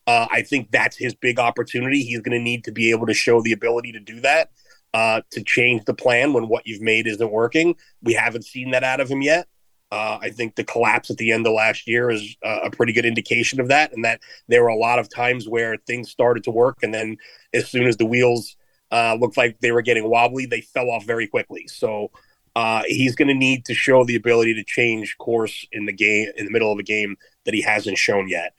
Uh, 0.07 0.27
I 0.31 0.41
think 0.41 0.71
that's 0.71 0.97
his 0.97 1.13
big 1.13 1.39
opportunity. 1.39 2.03
He's 2.03 2.21
going 2.21 2.37
to 2.37 2.43
need 2.43 2.63
to 2.63 2.71
be 2.71 2.89
able 2.89 3.05
to 3.05 3.13
show 3.13 3.41
the 3.41 3.51
ability 3.51 3.91
to 3.91 3.99
do 3.99 4.19
that, 4.21 4.49
uh, 4.93 5.21
to 5.31 5.43
change 5.43 5.85
the 5.85 5.93
plan 5.93 6.33
when 6.33 6.47
what 6.47 6.65
you've 6.65 6.81
made 6.81 7.05
isn't 7.05 7.31
working. 7.31 7.75
We 8.01 8.13
haven't 8.13 8.45
seen 8.45 8.71
that 8.71 8.83
out 8.83 8.99
of 8.99 9.07
him 9.07 9.21
yet. 9.21 9.47
Uh, 9.91 10.17
I 10.21 10.29
think 10.29 10.55
the 10.55 10.63
collapse 10.63 11.09
at 11.09 11.17
the 11.17 11.31
end 11.31 11.45
of 11.45 11.53
last 11.53 11.85
year 11.85 12.09
is 12.09 12.37
a 12.43 12.71
pretty 12.71 12.93
good 12.93 13.05
indication 13.05 13.59
of 13.59 13.67
that, 13.67 13.91
and 13.91 14.05
that 14.05 14.21
there 14.47 14.63
were 14.63 14.69
a 14.69 14.75
lot 14.75 14.99
of 14.99 15.13
times 15.13 15.49
where 15.49 15.75
things 15.85 16.09
started 16.09 16.45
to 16.45 16.51
work, 16.51 16.77
and 16.81 16.93
then 16.93 17.17
as 17.53 17.69
soon 17.69 17.87
as 17.87 17.97
the 17.97 18.05
wheels 18.05 18.55
uh, 18.91 19.17
looked 19.19 19.37
like 19.37 19.59
they 19.59 19.71
were 19.71 19.81
getting 19.81 20.09
wobbly, 20.09 20.45
they 20.45 20.61
fell 20.61 20.89
off 20.89 21.05
very 21.05 21.27
quickly. 21.27 21.67
So 21.67 22.11
uh, 22.55 22.83
he's 22.85 23.15
going 23.15 23.27
to 23.27 23.33
need 23.33 23.65
to 23.65 23.73
show 23.73 24.03
the 24.03 24.15
ability 24.15 24.53
to 24.55 24.63
change 24.63 25.17
course 25.17 25.65
in 25.71 25.85
the 25.85 25.93
game 25.93 26.29
in 26.35 26.45
the 26.45 26.51
middle 26.51 26.71
of 26.71 26.79
a 26.79 26.83
game 26.83 27.17
that 27.45 27.53
he 27.53 27.61
hasn't 27.61 27.97
shown 27.97 28.27
yet. 28.27 28.53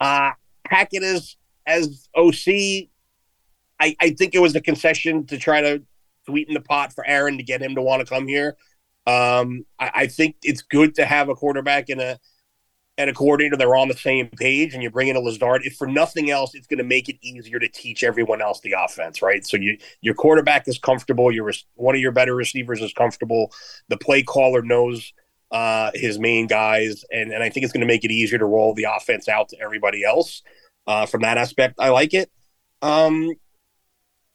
Uh, 0.00 0.32
Hackett 0.66 1.02
is 1.02 1.36
as 1.66 2.08
OC. 2.16 2.88
I, 3.80 3.94
I 4.00 4.10
think 4.10 4.34
it 4.34 4.40
was 4.40 4.56
a 4.56 4.60
concession 4.60 5.26
to 5.26 5.38
try 5.38 5.60
to 5.60 5.82
sweeten 6.26 6.54
the 6.54 6.60
pot 6.60 6.92
for 6.92 7.06
Aaron 7.06 7.36
to 7.36 7.42
get 7.42 7.62
him 7.62 7.74
to 7.74 7.82
want 7.82 8.00
to 8.00 8.06
come 8.06 8.26
here. 8.26 8.56
Um, 9.08 9.64
I, 9.78 9.90
I, 9.94 10.06
think 10.06 10.36
it's 10.42 10.60
good 10.60 10.94
to 10.96 11.06
have 11.06 11.30
a 11.30 11.34
quarterback 11.34 11.88
in 11.88 11.98
a 11.98 12.18
and 12.98 13.08
a 13.08 13.14
coordinator 13.14 13.56
they're 13.56 13.74
on 13.74 13.88
the 13.88 13.96
same 13.96 14.28
page 14.36 14.74
and 14.74 14.82
you 14.82 14.90
bring 14.90 15.08
in 15.08 15.16
a 15.16 15.20
Lazard, 15.20 15.62
if 15.64 15.76
for 15.76 15.86
nothing 15.86 16.30
else, 16.30 16.54
it's 16.54 16.66
going 16.66 16.78
to 16.78 16.84
make 16.84 17.08
it 17.08 17.16
easier 17.22 17.58
to 17.58 17.68
teach 17.68 18.02
everyone 18.02 18.42
else 18.42 18.60
the 18.60 18.74
offense, 18.76 19.22
right? 19.22 19.46
So 19.46 19.56
you 19.56 19.78
your 20.02 20.14
quarterback 20.14 20.68
is 20.68 20.78
comfortable, 20.78 21.32
your 21.32 21.50
one 21.76 21.94
of 21.94 22.02
your 22.02 22.12
better 22.12 22.34
receivers 22.34 22.82
is 22.82 22.92
comfortable, 22.92 23.50
the 23.88 23.96
play 23.96 24.22
caller 24.22 24.60
knows 24.60 25.14
uh, 25.52 25.90
his 25.94 26.18
main 26.18 26.46
guys, 26.46 27.02
and 27.10 27.32
and 27.32 27.42
I 27.42 27.48
think 27.48 27.64
it's 27.64 27.72
going 27.72 27.80
to 27.80 27.86
make 27.86 28.04
it 28.04 28.10
easier 28.10 28.38
to 28.38 28.44
roll 28.44 28.74
the 28.74 28.88
offense 28.94 29.26
out 29.26 29.48
to 29.50 29.60
everybody 29.60 30.04
else. 30.04 30.42
Uh, 30.86 31.06
from 31.06 31.22
that 31.22 31.38
aspect, 31.38 31.76
I 31.78 31.88
like 31.88 32.12
it, 32.12 32.30
um, 32.82 33.32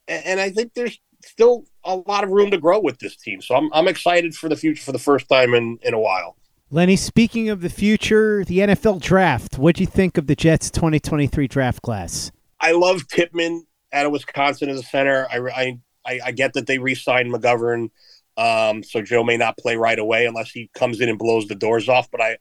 and, 0.08 0.24
and 0.26 0.40
I 0.40 0.50
think 0.50 0.74
there's 0.74 0.98
still 1.22 1.64
a 1.84 1.96
lot 1.96 2.24
of 2.24 2.30
room 2.30 2.50
to 2.50 2.58
grow 2.58 2.80
with 2.80 2.98
this 2.98 3.16
team. 3.16 3.40
So 3.40 3.54
I'm 3.54 3.72
I'm 3.72 3.88
excited 3.88 4.34
for 4.34 4.48
the 4.48 4.56
future 4.56 4.82
for 4.82 4.92
the 4.92 4.98
first 4.98 5.28
time 5.28 5.54
in 5.54 5.78
in 5.82 5.94
a 5.94 6.00
while. 6.00 6.36
Lenny, 6.70 6.96
speaking 6.96 7.50
of 7.50 7.60
the 7.60 7.68
future, 7.68 8.44
the 8.44 8.58
NFL 8.58 9.00
draft, 9.00 9.58
what 9.58 9.76
do 9.76 9.82
you 9.82 9.86
think 9.86 10.18
of 10.18 10.26
the 10.26 10.34
Jets 10.34 10.70
2023 10.70 11.46
draft 11.46 11.82
class? 11.82 12.32
I 12.60 12.72
love 12.72 13.06
Tippmann 13.06 13.64
out 13.92 14.06
of 14.06 14.12
Wisconsin 14.12 14.68
as 14.70 14.80
a 14.80 14.82
center. 14.82 15.28
I, 15.30 15.78
I, 16.04 16.20
I 16.24 16.32
get 16.32 16.54
that 16.54 16.66
they 16.66 16.78
re 16.78 16.94
signed 16.94 17.32
McGovern. 17.32 17.90
Um, 18.36 18.82
so 18.82 19.02
Joe 19.02 19.22
may 19.22 19.36
not 19.36 19.56
play 19.56 19.76
right 19.76 19.98
away 19.98 20.26
unless 20.26 20.50
he 20.50 20.68
comes 20.74 21.00
in 21.00 21.08
and 21.08 21.18
blows 21.18 21.46
the 21.46 21.54
doors 21.54 21.88
off. 21.88 22.10
But 22.10 22.20
I, 22.20 22.38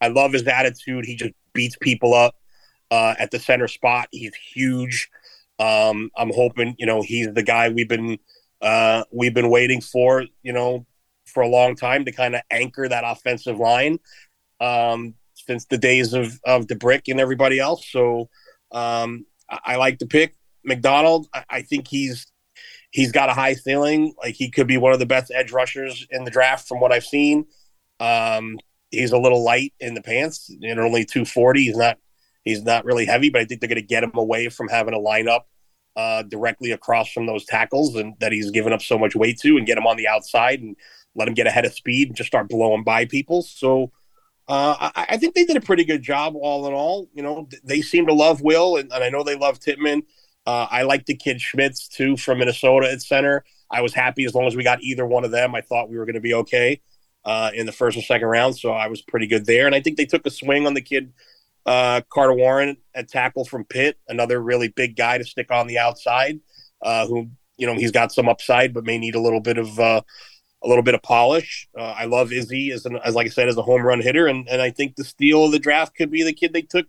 I 0.00 0.08
love 0.08 0.32
his 0.32 0.46
attitude. 0.48 1.04
He 1.04 1.14
just 1.14 1.34
beats 1.52 1.76
people 1.80 2.12
up 2.12 2.34
uh, 2.90 3.14
at 3.18 3.30
the 3.30 3.38
center 3.38 3.68
spot. 3.68 4.08
He's 4.10 4.34
huge. 4.34 5.08
Um, 5.58 6.10
I'm 6.16 6.32
hoping 6.34 6.74
you 6.78 6.86
know 6.86 7.02
he's 7.02 7.32
the 7.32 7.42
guy 7.42 7.68
we've 7.68 7.88
been 7.88 8.18
uh, 8.66 9.04
we've 9.12 9.34
been 9.34 9.50
waiting 9.50 9.80
for. 9.80 10.24
You 10.42 10.52
know, 10.52 10.86
for 11.26 11.42
a 11.42 11.48
long 11.48 11.76
time 11.76 12.04
to 12.04 12.12
kind 12.12 12.34
of 12.34 12.40
anchor 12.50 12.88
that 12.88 13.04
offensive 13.04 13.58
line 13.58 13.98
um, 14.60 15.14
since 15.34 15.66
the 15.66 15.78
days 15.78 16.14
of 16.14 16.40
of 16.44 16.66
D'Brick 16.66 17.08
and 17.08 17.20
everybody 17.20 17.58
else. 17.58 17.86
So 17.90 18.30
um, 18.72 19.26
I, 19.50 19.58
I, 19.64 19.76
like 19.76 19.98
to 19.98 20.06
pick 20.06 20.34
McDonald. 20.64 21.26
I, 21.34 21.44
I, 21.50 21.62
think 21.62 21.88
he's 21.88 22.26
he's 22.90 23.12
got 23.12 23.28
a 23.28 23.34
high 23.34 23.54
ceiling. 23.54 24.14
Like 24.22 24.34
he 24.34 24.50
could 24.50 24.66
be 24.66 24.78
one 24.78 24.92
of 24.92 24.98
the 24.98 25.06
best 25.06 25.30
edge 25.34 25.52
rushers 25.52 26.06
in 26.10 26.24
the 26.24 26.30
draft 26.30 26.66
from 26.66 26.80
what 26.80 26.92
I've 26.92 27.04
seen. 27.04 27.46
Um, 28.00 28.58
he's 28.90 29.12
a 29.12 29.18
little 29.18 29.44
light 29.44 29.74
in 29.80 29.94
the 29.94 30.02
pants 30.02 30.48
and 30.48 30.80
only 30.80 31.04
240. 31.04 31.64
He's 31.64 31.76
not 31.76 31.98
he's 32.44 32.62
not 32.62 32.84
really 32.84 33.04
heavy, 33.04 33.30
but 33.30 33.42
I 33.42 33.44
think 33.44 33.60
they're 33.60 33.68
going 33.68 33.76
to 33.76 33.86
get 33.86 34.04
him 34.04 34.12
away 34.14 34.48
from 34.48 34.68
having 34.68 34.94
a 34.94 34.98
lineup 34.98 35.42
uh, 35.96 36.22
directly 36.22 36.72
across 36.72 37.10
from 37.10 37.26
those 37.26 37.44
tackles 37.46 37.96
and 37.96 38.14
that 38.20 38.32
he's 38.32 38.50
given 38.50 38.72
up 38.72 38.82
so 38.82 38.98
much 38.98 39.16
weight 39.16 39.38
to 39.40 39.56
and 39.56 39.66
get 39.66 39.78
him 39.78 39.86
on 39.86 39.96
the 39.96 40.06
outside 40.06 40.60
and 40.60 40.76
let 41.14 41.26
him 41.26 41.34
get 41.34 41.46
ahead 41.46 41.64
of 41.64 41.72
speed 41.72 42.08
and 42.08 42.16
just 42.16 42.28
start 42.28 42.48
blowing 42.48 42.84
by 42.84 43.06
people. 43.06 43.42
So 43.42 43.90
uh, 44.48 44.90
I, 44.94 45.06
I, 45.10 45.16
think 45.16 45.34
they 45.34 45.44
did 45.44 45.56
a 45.56 45.60
pretty 45.60 45.84
good 45.84 46.02
job, 46.02 46.34
all 46.36 46.66
in 46.66 46.74
all. 46.74 47.08
You 47.14 47.22
know, 47.22 47.48
they 47.64 47.80
seem 47.80 48.06
to 48.06 48.12
love 48.12 48.42
Will, 48.42 48.76
and, 48.76 48.92
and 48.92 49.02
I 49.02 49.08
know 49.08 49.24
they 49.24 49.34
love 49.34 49.58
Tippmann. 49.58 50.02
Uh, 50.46 50.68
I 50.70 50.82
like 50.82 51.06
the 51.06 51.16
kid 51.16 51.40
Schmitz 51.40 51.88
too 51.88 52.16
from 52.16 52.38
Minnesota 52.38 52.90
at 52.90 53.02
center. 53.02 53.44
I 53.70 53.80
was 53.80 53.92
happy 53.92 54.24
as 54.24 54.34
long 54.34 54.46
as 54.46 54.54
we 54.54 54.62
got 54.62 54.82
either 54.82 55.04
one 55.04 55.24
of 55.24 55.32
them. 55.32 55.54
I 55.54 55.62
thought 55.62 55.88
we 55.88 55.98
were 55.98 56.04
going 56.04 56.14
to 56.14 56.20
be 56.20 56.34
okay 56.34 56.80
uh, 57.24 57.50
in 57.54 57.66
the 57.66 57.72
first 57.72 57.96
and 57.96 58.04
second 58.04 58.28
round, 58.28 58.56
so 58.56 58.70
I 58.70 58.86
was 58.86 59.02
pretty 59.02 59.26
good 59.26 59.46
there. 59.46 59.66
And 59.66 59.74
I 59.74 59.80
think 59.80 59.96
they 59.96 60.06
took 60.06 60.24
a 60.26 60.30
swing 60.30 60.66
on 60.66 60.74
the 60.74 60.80
kid 60.80 61.12
uh, 61.66 62.00
Carter 62.08 62.34
Warren 62.34 62.76
at 62.94 63.08
tackle 63.08 63.44
from 63.44 63.64
Pitt, 63.64 63.98
another 64.08 64.40
really 64.40 64.68
big 64.68 64.96
guy 64.96 65.18
to 65.18 65.24
stick 65.24 65.50
on 65.50 65.66
the 65.66 65.78
outside, 65.78 66.40
uh, 66.82 67.06
who 67.06 67.28
you 67.56 67.66
know 67.66 67.74
he's 67.74 67.90
got 67.90 68.12
some 68.12 68.28
upside, 68.28 68.72
but 68.72 68.84
may 68.84 68.98
need 68.98 69.14
a 69.14 69.20
little 69.20 69.40
bit 69.40 69.58
of 69.58 69.78
uh, 69.78 70.00
a 70.62 70.68
little 70.68 70.84
bit 70.84 70.94
of 70.94 71.02
polish. 71.02 71.68
Uh, 71.76 71.82
I 71.82 72.04
love 72.04 72.32
Izzy 72.32 72.70
as, 72.70 72.86
an, 72.86 72.98
as 73.04 73.14
like 73.14 73.26
I 73.26 73.30
said, 73.30 73.48
as 73.48 73.56
a 73.56 73.62
home 73.62 73.82
run 73.82 74.00
hitter, 74.00 74.26
and 74.26 74.48
and 74.48 74.62
I 74.62 74.70
think 74.70 74.96
the 74.96 75.04
steal 75.04 75.44
of 75.44 75.52
the 75.52 75.58
draft 75.58 75.96
could 75.96 76.10
be 76.10 76.22
the 76.22 76.32
kid 76.32 76.52
they 76.52 76.62
took 76.62 76.86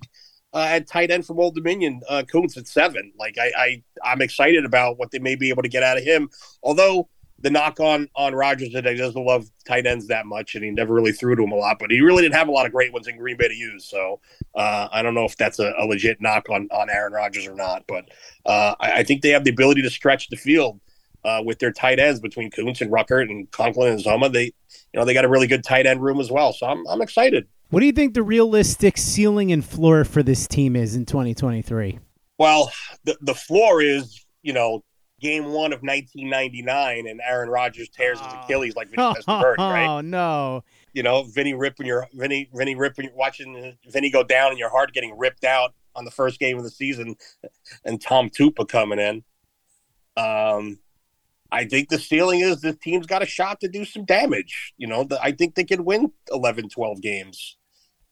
uh, 0.53 0.67
at 0.69 0.87
tight 0.87 1.11
end 1.11 1.25
from 1.25 1.39
Old 1.39 1.55
Dominion, 1.55 2.01
uh, 2.07 2.23
Kuntz 2.31 2.57
at 2.57 2.67
seven. 2.67 3.11
Like 3.17 3.37
I, 3.39 3.51
I 3.57 3.83
I'm 4.03 4.21
excited 4.21 4.63
about 4.63 4.97
what 4.97 5.11
they 5.11 5.19
may 5.19 5.35
be 5.35 5.49
able 5.49 5.63
to 5.63 5.69
get 5.69 5.83
out 5.83 5.97
of 5.97 6.03
him. 6.03 6.29
Although 6.61 7.09
the 7.39 7.49
knock 7.49 7.79
on 7.79 8.09
on 8.15 8.33
Rodgers 8.33 8.73
that 8.73 8.85
he 8.85 8.95
doesn't 8.95 9.23
love 9.23 9.49
tight 9.65 9.85
ends 9.85 10.07
that 10.07 10.25
much, 10.25 10.55
and 10.55 10.63
he 10.63 10.71
never 10.71 10.93
really 10.93 11.11
threw 11.11 11.35
to 11.35 11.43
him 11.43 11.51
a 11.51 11.55
lot. 11.55 11.77
But 11.79 11.91
he 11.91 12.01
really 12.01 12.23
didn't 12.23 12.35
have 12.35 12.47
a 12.47 12.51
lot 12.51 12.65
of 12.65 12.71
great 12.71 12.91
ones 12.91 13.07
in 13.07 13.17
Green 13.17 13.37
Bay 13.37 13.47
to 13.47 13.53
use. 13.53 13.85
So 13.85 14.19
uh, 14.55 14.87
I 14.91 15.01
don't 15.01 15.13
know 15.13 15.25
if 15.25 15.37
that's 15.37 15.59
a, 15.59 15.73
a, 15.77 15.85
legit 15.85 16.19
knock 16.19 16.49
on 16.49 16.67
on 16.71 16.89
Aaron 16.89 17.13
Rodgers 17.13 17.47
or 17.47 17.55
not. 17.55 17.83
But 17.87 18.09
uh, 18.45 18.75
I, 18.79 18.91
I, 18.93 19.03
think 19.03 19.21
they 19.21 19.29
have 19.29 19.43
the 19.43 19.51
ability 19.51 19.81
to 19.83 19.89
stretch 19.89 20.29
the 20.29 20.35
field 20.35 20.79
uh, 21.23 21.41
with 21.45 21.59
their 21.59 21.71
tight 21.71 21.99
ends 21.99 22.19
between 22.19 22.49
Kuntz 22.49 22.81
and 22.81 22.91
Ruckert 22.91 23.29
and 23.29 23.49
Conklin 23.51 23.93
and 23.93 24.03
Zoma. 24.03 24.31
They, 24.31 24.45
you 24.45 24.53
know, 24.95 25.05
they 25.05 25.13
got 25.13 25.25
a 25.25 25.29
really 25.29 25.47
good 25.47 25.63
tight 25.63 25.85
end 25.85 26.01
room 26.01 26.19
as 26.19 26.31
well. 26.31 26.53
So 26.53 26.65
I'm, 26.65 26.87
I'm 26.87 27.01
excited. 27.01 27.47
What 27.69 27.81
do 27.81 27.85
you 27.85 27.91
think 27.91 28.13
the 28.13 28.23
realistic 28.23 28.97
ceiling 28.97 29.51
and 29.51 29.63
floor 29.63 30.05
for 30.05 30.23
this 30.23 30.47
team 30.47 30.75
is 30.75 30.95
in 30.95 31.05
2023? 31.05 31.99
Well, 32.37 32.71
the, 33.03 33.17
the 33.21 33.35
floor 33.35 33.81
is, 33.81 34.25
you 34.41 34.53
know, 34.53 34.83
game 35.19 35.45
one 35.45 35.73
of 35.73 35.81
1999 35.81 37.07
and 37.07 37.21
Aaron 37.25 37.49
Rodgers 37.49 37.89
tears 37.89 38.19
his 38.19 38.33
Achilles 38.33 38.75
like 38.75 38.89
Vinny 38.89 39.01
Testaverde, 39.01 39.57
right? 39.57 39.87
Oh, 39.87 40.01
no. 40.01 40.63
You 40.93 41.03
know, 41.03 41.23
Vinny 41.23 41.53
ripping 41.53 41.85
your, 41.85 42.07
Vinny, 42.13 42.49
Vinny 42.53 42.75
ripping, 42.75 43.09
watching 43.15 43.75
Vinny 43.89 44.09
go 44.09 44.23
down 44.23 44.51
and 44.51 44.59
your 44.59 44.69
heart 44.69 44.93
getting 44.93 45.17
ripped 45.17 45.43
out 45.43 45.73
on 45.95 46.05
the 46.05 46.11
first 46.11 46.39
game 46.39 46.57
of 46.57 46.63
the 46.63 46.69
season 46.69 47.15
and 47.83 48.01
Tom 48.01 48.29
Tupa 48.29 48.67
coming 48.67 48.99
in. 48.99 49.23
Um, 50.15 50.79
I 51.51 51.65
think 51.65 51.89
the 51.89 51.99
ceiling 51.99 52.41
is 52.41 52.61
the 52.61 52.73
team's 52.73 53.07
got 53.07 53.23
a 53.23 53.25
shot 53.25 53.59
to 53.61 53.67
do 53.67 53.85
some 53.85 54.05
damage. 54.05 54.73
You 54.77 54.87
know, 54.87 55.03
the, 55.03 55.21
I 55.21 55.31
think 55.31 55.55
they 55.55 55.63
could 55.63 55.81
win 55.81 56.11
11, 56.31 56.69
12 56.69 57.01
games 57.01 57.57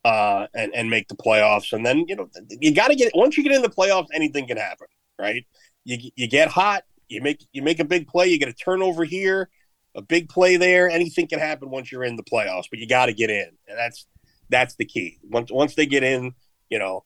uh, 0.05 0.47
and, 0.53 0.74
and 0.74 0.89
make 0.89 1.07
the 1.07 1.15
playoffs. 1.15 1.74
And 1.74 1.85
then, 1.85 2.05
you 2.07 2.15
know, 2.15 2.29
you 2.50 2.74
got 2.74 2.89
to 2.89 2.95
get, 2.95 3.12
once 3.15 3.38
you 3.38 3.43
get 3.43 3.51
in 3.51 3.62
the 3.62 3.69
playoffs, 3.69 4.07
anything 4.13 4.47
can 4.47 4.57
happen, 4.57 4.88
right? 5.19 5.45
You, 5.83 6.12
you 6.15 6.27
get 6.27 6.47
hot, 6.47 6.83
you 7.07 7.21
make, 7.21 7.45
you 7.51 7.62
make 7.62 7.79
a 7.79 7.85
big 7.85 8.07
play, 8.07 8.27
you 8.27 8.39
get 8.39 8.50
a 8.50 8.53
turnover 8.53 9.03
here, 9.03 9.50
a 9.95 10.01
big 10.01 10.29
play 10.29 10.57
there. 10.57 10.89
Anything 10.89 11.27
can 11.27 11.39
happen 11.39 11.69
once 11.69 11.91
you're 11.91 12.03
in 12.03 12.15
the 12.15 12.24
playoffs, 12.24 12.65
but 12.69 12.79
you 12.79 12.88
got 12.88 13.07
to 13.07 13.13
get 13.13 13.29
in. 13.29 13.50
And 13.67 13.77
that's, 13.77 14.05
that's 14.50 14.75
the 14.75 14.85
key. 14.85 15.19
Once, 15.24 15.51
once 15.51 15.75
they 15.75 15.85
get 15.85 16.03
in, 16.03 16.33
you 16.69 16.79
know, 16.79 17.03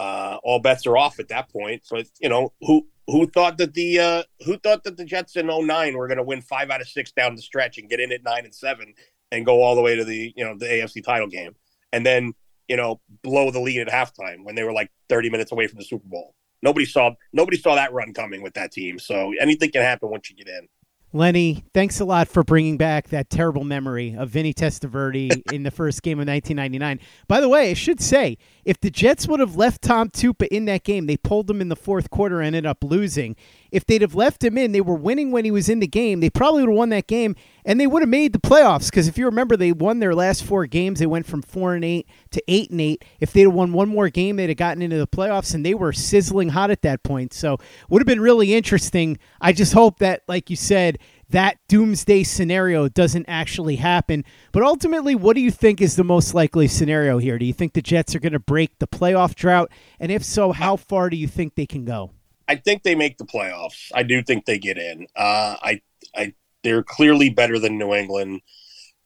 uh, 0.00 0.38
all 0.42 0.58
bets 0.58 0.86
are 0.86 0.96
off 0.96 1.18
at 1.18 1.28
that 1.28 1.50
point. 1.50 1.82
But 1.90 2.06
you 2.20 2.28
know, 2.28 2.52
who 2.60 2.86
who 3.06 3.26
thought 3.26 3.58
that 3.58 3.74
the 3.74 3.98
uh, 3.98 4.22
who 4.44 4.56
thought 4.58 4.84
that 4.84 4.96
the 4.96 5.04
Jets 5.04 5.36
in 5.36 5.46
09 5.46 5.96
were 5.96 6.08
going 6.08 6.18
to 6.18 6.24
win 6.24 6.40
five 6.40 6.70
out 6.70 6.80
of 6.80 6.88
six 6.88 7.12
down 7.12 7.34
the 7.36 7.42
stretch 7.42 7.78
and 7.78 7.88
get 7.88 8.00
in 8.00 8.12
at 8.12 8.22
nine 8.22 8.44
and 8.44 8.54
seven 8.54 8.94
and 9.30 9.46
go 9.46 9.62
all 9.62 9.74
the 9.74 9.82
way 9.82 9.96
to 9.96 10.04
the 10.04 10.32
you 10.36 10.44
know 10.44 10.56
the 10.56 10.66
AFC 10.66 11.04
title 11.04 11.28
game, 11.28 11.54
and 11.92 12.04
then 12.04 12.32
you 12.68 12.76
know 12.76 13.00
blow 13.22 13.50
the 13.50 13.60
lead 13.60 13.80
at 13.80 13.88
halftime 13.88 14.44
when 14.44 14.54
they 14.54 14.64
were 14.64 14.72
like 14.72 14.90
30 15.08 15.30
minutes 15.30 15.52
away 15.52 15.66
from 15.66 15.78
the 15.78 15.84
Super 15.84 16.08
Bowl. 16.08 16.34
Nobody 16.62 16.86
saw 16.86 17.12
nobody 17.32 17.56
saw 17.56 17.74
that 17.74 17.92
run 17.92 18.14
coming 18.14 18.42
with 18.42 18.54
that 18.54 18.72
team. 18.72 18.98
So 18.98 19.32
anything 19.40 19.70
can 19.70 19.82
happen 19.82 20.10
once 20.10 20.30
you 20.30 20.36
get 20.36 20.48
in. 20.48 20.68
Lenny, 21.14 21.62
thanks 21.74 22.00
a 22.00 22.06
lot 22.06 22.26
for 22.26 22.42
bringing 22.42 22.78
back 22.78 23.08
that 23.08 23.28
terrible 23.28 23.64
memory 23.64 24.14
of 24.16 24.30
Vinny 24.30 24.54
Testaverde 24.54 25.42
in 25.52 25.62
the 25.62 25.70
first 25.70 26.02
game 26.02 26.18
of 26.18 26.26
1999. 26.26 27.06
By 27.28 27.40
the 27.40 27.50
way, 27.50 27.70
I 27.70 27.74
should 27.74 28.00
say, 28.00 28.38
if 28.64 28.80
the 28.80 28.90
Jets 28.90 29.28
would 29.28 29.38
have 29.38 29.54
left 29.54 29.82
Tom 29.82 30.08
Tupa 30.08 30.48
in 30.50 30.64
that 30.66 30.84
game, 30.84 31.06
they 31.06 31.18
pulled 31.18 31.50
him 31.50 31.60
in 31.60 31.68
the 31.68 31.76
fourth 31.76 32.08
quarter, 32.08 32.40
and 32.40 32.56
ended 32.56 32.64
up 32.64 32.82
losing. 32.82 33.36
If 33.72 33.86
they'd 33.86 34.02
have 34.02 34.14
left 34.14 34.44
him 34.44 34.58
in, 34.58 34.72
they 34.72 34.82
were 34.82 34.94
winning 34.94 35.32
when 35.32 35.46
he 35.46 35.50
was 35.50 35.70
in 35.70 35.80
the 35.80 35.86
game. 35.86 36.20
They 36.20 36.28
probably 36.28 36.62
would 36.62 36.68
have 36.68 36.76
won 36.76 36.90
that 36.90 37.06
game, 37.06 37.34
and 37.64 37.80
they 37.80 37.86
would 37.86 38.02
have 38.02 38.08
made 38.08 38.34
the 38.34 38.38
playoffs. 38.38 38.90
Because 38.90 39.08
if 39.08 39.16
you 39.16 39.24
remember, 39.24 39.56
they 39.56 39.72
won 39.72 39.98
their 39.98 40.14
last 40.14 40.44
four 40.44 40.66
games. 40.66 41.00
They 41.00 41.06
went 41.06 41.26
from 41.26 41.40
four 41.40 41.74
and 41.74 41.84
eight 41.84 42.06
to 42.32 42.42
eight 42.46 42.70
and 42.70 42.80
eight. 42.80 43.02
If 43.18 43.32
they'd 43.32 43.42
have 43.42 43.54
won 43.54 43.72
one 43.72 43.88
more 43.88 44.10
game, 44.10 44.36
they'd 44.36 44.50
have 44.50 44.58
gotten 44.58 44.82
into 44.82 44.98
the 44.98 45.06
playoffs, 45.06 45.54
and 45.54 45.64
they 45.64 45.74
were 45.74 45.92
sizzling 45.92 46.50
hot 46.50 46.70
at 46.70 46.82
that 46.82 47.02
point. 47.02 47.32
So 47.32 47.56
would 47.88 48.02
have 48.02 48.06
been 48.06 48.20
really 48.20 48.54
interesting. 48.54 49.18
I 49.40 49.52
just 49.52 49.72
hope 49.72 49.98
that, 50.00 50.22
like 50.28 50.50
you 50.50 50.56
said, 50.56 50.98
that 51.30 51.56
doomsday 51.66 52.24
scenario 52.24 52.88
doesn't 52.88 53.24
actually 53.26 53.76
happen. 53.76 54.22
But 54.52 54.64
ultimately, 54.64 55.14
what 55.14 55.34
do 55.34 55.40
you 55.40 55.50
think 55.50 55.80
is 55.80 55.96
the 55.96 56.04
most 56.04 56.34
likely 56.34 56.68
scenario 56.68 57.16
here? 57.16 57.38
Do 57.38 57.46
you 57.46 57.54
think 57.54 57.72
the 57.72 57.80
Jets 57.80 58.14
are 58.14 58.20
going 58.20 58.34
to 58.34 58.38
break 58.38 58.78
the 58.78 58.86
playoff 58.86 59.34
drought? 59.34 59.72
And 59.98 60.12
if 60.12 60.22
so, 60.22 60.52
how 60.52 60.76
far 60.76 61.08
do 61.08 61.16
you 61.16 61.26
think 61.26 61.54
they 61.54 61.64
can 61.64 61.86
go? 61.86 62.10
I 62.52 62.56
think 62.56 62.82
they 62.82 62.94
make 62.94 63.16
the 63.16 63.24
playoffs. 63.24 63.90
I 63.94 64.02
do 64.02 64.22
think 64.22 64.44
they 64.44 64.58
get 64.58 64.76
in. 64.76 65.06
Uh, 65.16 65.56
I, 65.62 65.80
I, 66.14 66.34
they're 66.62 66.82
clearly 66.82 67.30
better 67.30 67.58
than 67.58 67.78
New 67.78 67.94
England. 67.94 68.42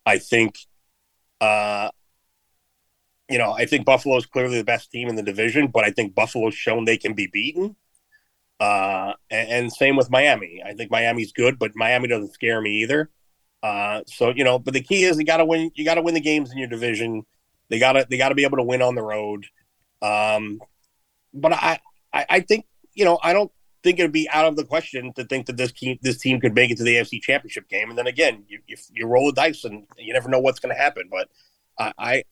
I 0.05 0.19
think, 0.19 0.59
uh, 1.41 1.91
you 3.29 3.39
know, 3.39 3.53
I 3.53 3.67
think 3.67 3.87
Buffalo 3.87 4.17
is 4.17 4.27
clearly 4.27 4.59
the 4.59 4.65
best 4.65 4.91
team 4.91 5.09
in 5.09 5.15
the 5.15 5.23
division, 5.23 5.69
but 5.69 5.85
I 5.85 5.93
think 5.93 6.13
Buffalo's 6.13 6.57
shown 6.57 6.87
they 6.87 6.97
can 6.97 7.15
be 7.15 7.29
beaten. 7.29 7.77
Uh, 8.59 9.13
and, 9.31 9.49
and, 9.49 9.73
same 9.73 9.95
with 9.95 10.11
Miami. 10.11 10.61
I 10.67 10.75
think 10.75 10.91
Miami's 10.91 11.31
good, 11.31 11.57
but 11.57 11.71
Miami 11.77 12.09
doesn't 12.09 12.35
scare 12.35 12.61
me 12.61 12.83
either. 12.83 13.11
Uh, 13.63 14.01
so 14.09 14.31
you 14.31 14.43
know, 14.43 14.59
but 14.59 14.75
the 14.75 14.81
key 14.81 15.05
is 15.05 15.19
you 15.19 15.25
got 15.25 15.37
to 15.37 15.45
win. 15.45 15.71
You 15.75 15.85
got 15.85 15.97
to 15.97 16.03
win 16.03 16.15
the 16.15 16.21
games 16.21 16.51
in 16.51 16.59
your 16.59 16.69
division. 16.69 17.25
They 17.69 17.79
got 17.79 17.93
to 17.93 18.07
they 18.09 18.17
got 18.17 18.31
to 18.31 18.35
be 18.35 18.45
able 18.45 18.57
to 18.57 18.63
win 18.63 18.83
on 18.83 18.95
the 18.95 19.03
road. 19.03 19.47
Um, 20.01 20.61
but 21.35 21.53
I, 21.53 21.79
I, 22.13 22.27
I 22.31 22.41
think 22.41 22.65
you 22.97 23.05
know 23.05 23.21
I 23.23 23.33
don't 23.33 23.53
think 23.85 24.01
it'd 24.01 24.11
be 24.11 24.29
out 24.31 24.47
of 24.47 24.57
the 24.57 24.65
question 24.65 25.13
to 25.13 25.25
think 25.25 25.47
that 25.47 25.57
this 25.57 25.71
team 25.71 25.97
this 26.03 26.19
team 26.19 26.41
could 26.41 26.55
make 26.55 26.73
it 26.73 26.79
to 26.79 26.83
the 26.83 26.97
AFC 26.97 27.23
Championship 27.23 27.69
game. 27.69 27.89
And 27.89 27.97
then 27.97 28.09
again, 28.09 28.45
you 28.49 28.59
you, 28.67 28.77
you 28.93 29.07
roll 29.07 29.27
the 29.27 29.33
dice 29.33 29.65
and 29.65 29.87
you 29.97 30.13
never 30.13 30.29
know 30.29 30.41
what's 30.41 30.59
going 30.59 30.75
to 30.75 30.81
happen. 30.81 31.09
But 31.09 31.29
I 31.79 32.25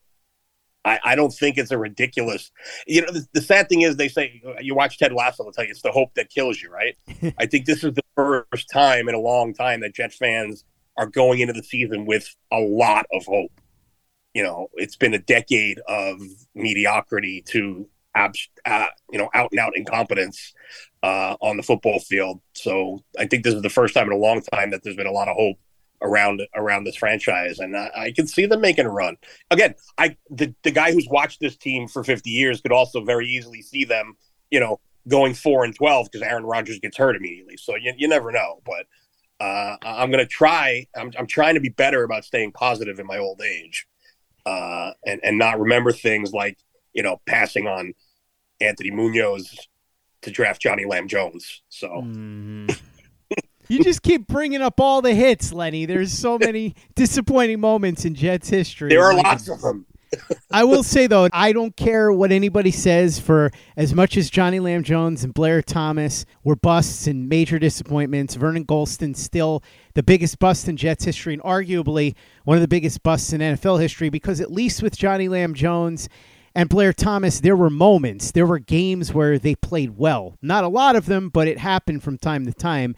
I, 0.84 0.98
I 1.04 1.14
don't 1.14 1.30
think 1.30 1.56
it's 1.56 1.70
a 1.70 1.78
ridiculous. 1.78 2.50
You 2.86 3.02
know, 3.02 3.12
the, 3.12 3.26
the, 3.32 3.40
sad 3.40 3.68
thing 3.68 3.82
is 3.82 3.96
they 3.96 4.08
say 4.08 4.42
you 4.60 4.74
watch 4.74 4.98
Ted 4.98 5.12
Lasso. 5.12 5.44
They'll 5.44 5.52
tell 5.52 5.64
you 5.64 5.70
it's 5.70 5.82
the 5.82 5.92
hope 5.92 6.12
that 6.14 6.28
kills 6.28 6.60
you, 6.60 6.70
right? 6.70 6.96
I 7.38 7.46
think 7.46 7.64
this 7.64 7.84
is 7.84 7.94
the 7.94 8.02
first 8.16 8.68
time 8.70 9.08
in 9.08 9.14
a 9.14 9.20
long 9.20 9.54
time 9.54 9.80
that 9.80 9.94
Jets 9.94 10.16
fans 10.16 10.64
are 10.96 11.06
going 11.06 11.40
into 11.40 11.54
the 11.54 11.62
season 11.62 12.04
with 12.04 12.34
a 12.52 12.58
lot 12.58 13.06
of 13.12 13.24
hope. 13.24 13.52
You 14.34 14.42
know, 14.42 14.68
it's 14.74 14.96
been 14.96 15.14
a 15.14 15.18
decade 15.18 15.78
of 15.88 16.20
mediocrity 16.54 17.42
to 17.48 17.88
abs- 18.14 18.48
uh, 18.64 18.86
you 19.10 19.18
know 19.18 19.28
out 19.34 19.50
and 19.50 19.60
out 19.60 19.76
incompetence 19.76 20.54
uh, 21.02 21.36
on 21.40 21.56
the 21.56 21.62
football 21.62 21.98
field. 22.00 22.40
So 22.54 23.00
I 23.18 23.26
think 23.26 23.44
this 23.44 23.54
is 23.54 23.62
the 23.62 23.70
first 23.70 23.94
time 23.94 24.06
in 24.06 24.12
a 24.12 24.18
long 24.18 24.40
time 24.40 24.70
that 24.70 24.82
there's 24.82 24.96
been 24.96 25.06
a 25.06 25.12
lot 25.12 25.28
of 25.28 25.36
hope 25.36 25.58
around 26.00 26.42
around 26.54 26.84
this 26.84 26.96
franchise, 26.96 27.58
and 27.58 27.76
I, 27.76 27.90
I, 27.96 28.12
can 28.12 28.26
see 28.26 28.46
them 28.46 28.60
making 28.60 28.86
a 28.86 28.90
run. 28.90 29.16
Again, 29.50 29.74
I 29.98 30.16
the 30.30 30.54
the 30.62 30.70
guy 30.70 30.92
who's 30.92 31.08
watched 31.08 31.40
this 31.40 31.56
team 31.56 31.88
for 31.88 32.04
50 32.04 32.30
years 32.30 32.60
could 32.60 32.72
also 32.72 33.04
very 33.04 33.26
easily 33.26 33.62
see 33.62 33.84
them, 33.84 34.16
you 34.50 34.60
know, 34.60 34.80
going 35.08 35.34
four 35.34 35.64
and 35.64 35.74
12 35.74 36.08
because 36.10 36.26
Aaron 36.26 36.44
Rodgers 36.44 36.78
gets 36.78 36.96
hurt 36.96 37.16
immediately. 37.16 37.56
So 37.56 37.76
you, 37.76 37.92
you 37.96 38.08
never 38.08 38.30
know, 38.30 38.60
but. 38.64 38.86
Uh, 39.40 39.76
I'm 39.84 40.12
gonna 40.12 40.24
try. 40.24 40.86
I'm, 40.96 41.10
I'm 41.18 41.26
trying 41.26 41.54
to 41.54 41.60
be 41.60 41.68
better 41.68 42.04
about 42.04 42.24
staying 42.24 42.52
positive 42.52 43.00
in 43.00 43.06
my 43.06 43.18
old 43.18 43.42
age, 43.42 43.84
uh, 44.46 44.92
and 45.04 45.20
and 45.24 45.36
not 45.36 45.58
remember 45.58 45.90
things 45.90 46.32
like 46.32 46.56
you 46.92 47.02
know 47.02 47.20
passing 47.26 47.66
on 47.66 47.94
Anthony 48.60 48.90
Munoz 48.90 49.54
to 50.22 50.30
draft 50.30 50.60
Johnny 50.60 50.84
Lam 50.84 51.08
Jones. 51.08 51.62
So 51.68 51.88
mm. 51.88 52.80
You 53.68 53.82
just 53.82 54.02
keep 54.02 54.26
bringing 54.26 54.60
up 54.60 54.78
all 54.78 55.00
the 55.00 55.14
hits, 55.14 55.52
Lenny. 55.52 55.86
There's 55.86 56.12
so 56.12 56.38
many 56.40 56.74
disappointing 56.94 57.60
moments 57.60 58.04
in 58.04 58.14
Jets 58.14 58.48
history. 58.48 58.90
There 58.90 59.04
are 59.04 59.14
lots 59.14 59.48
of 59.48 59.60
them. 59.62 59.86
I 60.52 60.62
will 60.62 60.84
say 60.84 61.08
though, 61.08 61.28
I 61.32 61.52
don't 61.52 61.76
care 61.76 62.12
what 62.12 62.30
anybody 62.30 62.70
says. 62.70 63.18
For 63.18 63.50
as 63.76 63.94
much 63.94 64.16
as 64.16 64.30
Johnny 64.30 64.60
Lam 64.60 64.84
Jones 64.84 65.24
and 65.24 65.34
Blair 65.34 65.60
Thomas 65.60 66.24
were 66.44 66.54
busts 66.54 67.08
and 67.08 67.28
major 67.28 67.58
disappointments, 67.58 68.36
Vernon 68.36 68.64
Gholston 68.64 69.16
still 69.16 69.64
the 69.94 70.04
biggest 70.04 70.38
bust 70.38 70.68
in 70.68 70.76
Jets 70.76 71.04
history 71.04 71.34
and 71.34 71.42
arguably 71.42 72.14
one 72.44 72.56
of 72.56 72.60
the 72.60 72.68
biggest 72.68 73.02
busts 73.02 73.32
in 73.32 73.40
NFL 73.40 73.80
history. 73.80 74.08
Because 74.08 74.40
at 74.40 74.52
least 74.52 74.82
with 74.84 74.96
Johnny 74.96 75.28
Lam 75.28 75.52
Jones 75.52 76.08
and 76.54 76.68
Blair 76.68 76.92
Thomas, 76.92 77.40
there 77.40 77.56
were 77.56 77.70
moments, 77.70 78.32
there 78.32 78.46
were 78.46 78.58
games 78.58 79.12
where 79.12 79.38
they 79.38 79.54
played 79.54 79.96
well. 79.96 80.36
Not 80.42 80.64
a 80.64 80.68
lot 80.68 80.96
of 80.96 81.06
them, 81.06 81.28
but 81.28 81.48
it 81.48 81.58
happened 81.58 82.02
from 82.02 82.18
time 82.18 82.46
to 82.46 82.52
time 82.52 82.94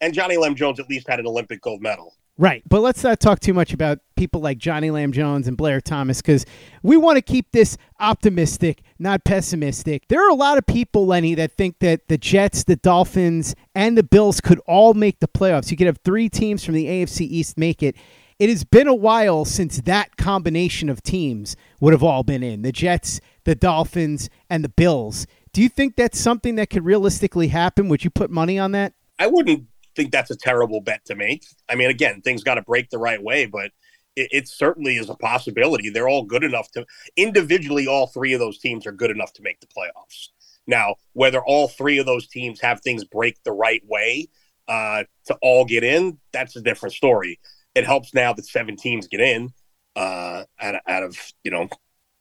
and 0.00 0.14
Johnny 0.14 0.36
Lam 0.36 0.54
Jones 0.54 0.80
at 0.80 0.88
least 0.88 1.08
had 1.08 1.20
an 1.20 1.26
Olympic 1.26 1.60
gold 1.60 1.82
medal. 1.82 2.14
Right. 2.40 2.62
But 2.68 2.82
let's 2.82 3.02
not 3.02 3.18
talk 3.18 3.40
too 3.40 3.52
much 3.52 3.72
about 3.72 3.98
people 4.16 4.40
like 4.40 4.58
Johnny 4.58 4.92
Lam 4.92 5.10
Jones 5.10 5.48
and 5.48 5.56
Blair 5.56 5.80
Thomas 5.80 6.22
because 6.22 6.46
we 6.84 6.96
want 6.96 7.16
to 7.16 7.22
keep 7.22 7.50
this 7.50 7.76
optimistic, 7.98 8.82
not 9.00 9.24
pessimistic. 9.24 10.06
There 10.06 10.24
are 10.24 10.30
a 10.30 10.34
lot 10.36 10.56
of 10.56 10.64
people, 10.64 11.04
Lenny, 11.04 11.34
that 11.34 11.50
think 11.50 11.80
that 11.80 12.06
the 12.06 12.16
Jets, 12.16 12.62
the 12.62 12.76
Dolphins, 12.76 13.56
and 13.74 13.98
the 13.98 14.04
Bills 14.04 14.40
could 14.40 14.60
all 14.68 14.94
make 14.94 15.18
the 15.18 15.26
playoffs. 15.26 15.72
You 15.72 15.76
could 15.76 15.88
have 15.88 15.98
three 16.04 16.28
teams 16.28 16.64
from 16.64 16.74
the 16.74 16.86
AFC 16.86 17.22
East 17.22 17.58
make 17.58 17.82
it. 17.82 17.96
It 18.38 18.48
has 18.48 18.62
been 18.62 18.86
a 18.86 18.94
while 18.94 19.44
since 19.44 19.80
that 19.80 20.16
combination 20.16 20.88
of 20.88 21.02
teams 21.02 21.56
would 21.80 21.92
have 21.92 22.04
all 22.04 22.22
been 22.22 22.44
in 22.44 22.62
the 22.62 22.70
Jets, 22.70 23.20
the 23.42 23.56
Dolphins, 23.56 24.30
and 24.48 24.62
the 24.62 24.68
Bills. 24.68 25.26
Do 25.52 25.60
you 25.60 25.68
think 25.68 25.96
that's 25.96 26.20
something 26.20 26.54
that 26.54 26.70
could 26.70 26.84
realistically 26.84 27.48
happen? 27.48 27.88
Would 27.88 28.04
you 28.04 28.10
put 28.10 28.30
money 28.30 28.56
on 28.56 28.70
that? 28.72 28.92
I 29.18 29.26
wouldn't 29.26 29.64
think 29.96 30.12
that's 30.12 30.30
a 30.30 30.36
terrible 30.36 30.80
bet 30.80 31.04
to 31.06 31.16
make. 31.16 31.46
I 31.68 31.74
mean, 31.74 31.90
again, 31.90 32.20
things 32.20 32.44
got 32.44 32.54
to 32.54 32.62
break 32.62 32.90
the 32.90 32.98
right 32.98 33.20
way, 33.20 33.46
but 33.46 33.72
it, 34.14 34.28
it, 34.30 34.48
certainly 34.48 34.98
is 34.98 35.10
a 35.10 35.16
possibility. 35.16 35.90
They're 35.90 36.08
all 36.08 36.22
good 36.22 36.44
enough 36.44 36.70
to 36.72 36.86
individually, 37.16 37.88
all 37.88 38.06
three 38.06 38.34
of 38.34 38.38
those 38.38 38.58
teams 38.58 38.86
are 38.86 38.92
good 38.92 39.10
enough 39.10 39.32
to 39.32 39.42
make 39.42 39.58
the 39.58 39.66
playoffs. 39.66 40.28
Now, 40.68 40.94
whether 41.14 41.44
all 41.44 41.66
three 41.66 41.98
of 41.98 42.06
those 42.06 42.28
teams 42.28 42.60
have 42.60 42.82
things 42.82 43.02
break 43.02 43.42
the 43.42 43.52
right 43.52 43.82
way 43.84 44.28
uh, 44.68 45.04
to 45.24 45.36
all 45.42 45.64
get 45.64 45.82
in, 45.82 46.18
that's 46.32 46.54
a 46.54 46.60
different 46.60 46.94
story. 46.94 47.40
It 47.78 47.86
helps 47.86 48.12
now 48.12 48.32
that 48.32 48.44
seven 48.44 48.76
teams 48.76 49.08
get 49.08 49.20
in 49.20 49.50
uh, 49.96 50.44
out, 50.60 50.74
out 50.86 51.02
of 51.02 51.16
you 51.44 51.50
know 51.50 51.68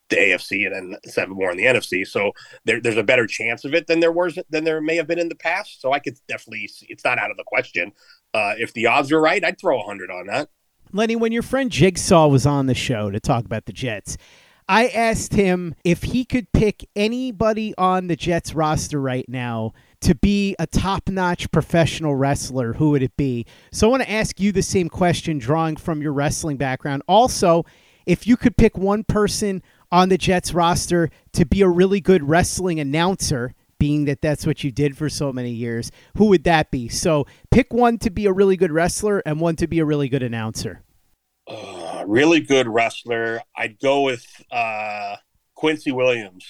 the 0.10 0.15
AFC 0.15 0.65
and 0.65 0.93
then 0.93 1.00
seven 1.06 1.36
more 1.36 1.52
in 1.52 1.58
the 1.58 1.65
NFC. 1.65 2.08
So 2.08 2.32
there, 2.65 2.80
there's 2.80 2.98
a 2.98 3.04
better 3.04 3.28
chance 3.28 3.65
of 3.65 3.74
it 3.74 3.88
than 3.88 4.00
there 4.00 4.12
was 4.12 4.38
than 4.50 4.63
there 4.63 4.82
may 4.82 4.96
have 4.96 5.08
been 5.08 5.20
in 5.20 5.30
the 5.30 5.36
past. 5.36 5.82
So 5.82 5.91
I 5.93 6.00
could 6.00 6.17
definitely 6.28 6.67
see, 6.67 6.88
it's 6.89 7.04
not 7.04 7.20
out 7.20 7.32
of 7.32 7.38
the 7.38 7.43
question. 7.46 7.91
Uh, 8.34 8.54
if 8.58 8.74
the 8.74 8.88
odds 8.88 9.12
are 9.12 9.22
right, 9.22 9.43
I'd 9.43 9.60
throw 9.60 9.80
a 9.80 9.84
hundred 9.84 10.12
on 10.12 10.28
that. 10.28 10.50
Lenny, 10.93 11.15
when 11.15 11.32
your 11.32 11.41
friend 11.41 11.70
Jigsaw 11.70 12.28
was 12.28 12.46
on 12.46 12.67
the 12.67 12.74
show 12.74 13.12
to 13.12 13.20
talk 13.20 13.43
about 13.43 13.65
the 13.65 13.74
Jets, 13.74 14.17
I 14.70 14.88
asked 14.88 15.34
him 15.34 15.76
if 15.84 16.04
he 16.04 16.24
could 16.24 16.52
pick 16.54 16.88
anybody 16.96 17.74
on 17.78 18.08
the 18.08 18.15
Jets 18.15 18.54
roster 18.54 19.02
right 19.02 19.28
now 19.28 19.74
to 20.02 20.16
be 20.16 20.56
a 20.60 20.68
top 20.68 21.10
notch 21.10 21.52
professional 21.52 22.16
wrestler, 22.16 22.74
who 22.74 22.92
would 22.92 23.04
it 23.04 23.16
be? 23.18 23.46
So 23.72 23.88
I 23.88 23.92
want 23.92 24.04
to 24.04 24.12
ask 24.12 24.40
you 24.40 24.52
the 24.52 24.62
same 24.62 24.90
question, 24.90 25.38
drawing 25.38 25.76
from 25.76 26.02
your 26.02 26.14
wrestling 26.14 26.58
background. 26.58 27.04
Also, 27.08 27.66
if 28.06 28.28
you 28.28 28.38
could 28.38 28.58
pick 28.58 28.78
one 28.78 29.04
person 29.04 29.62
on 29.92 30.10
the 30.10 30.18
Jets 30.18 30.54
roster 30.54 31.10
to 31.34 31.46
be 31.46 31.62
a 31.62 31.68
really 31.68 32.00
good 32.00 32.28
wrestling 32.28 32.80
announcer, 32.80 33.54
being 33.80 34.06
that 34.06 34.22
that's 34.22 34.46
what 34.46 34.64
you 34.64 34.72
did 34.72 34.98
for 34.98 35.10
so 35.10 35.32
many 35.32 35.52
years, 35.52 35.92
who 36.18 36.26
would 36.26 36.44
that 36.46 36.72
be? 36.72 36.88
So 36.88 37.26
pick 37.52 37.74
one 37.74 37.98
to 38.00 38.10
be 38.10 38.26
a 38.26 38.34
really 38.34 38.58
good 38.58 38.72
wrestler 38.72 39.20
and 39.26 39.40
one 39.40 39.56
to 39.58 39.68
be 39.68 39.80
a 39.80 39.86
really 39.86 40.10
good 40.10 40.24
announcer. 40.24 40.84
Uh, 41.48 42.04
really 42.08 42.40
good 42.40 42.68
wrestler. 42.68 43.42
I'd 43.56 43.80
go 43.80 44.02
with 44.02 44.26
uh, 44.52 45.18
Quincy 45.56 45.92
Williams. 45.92 46.46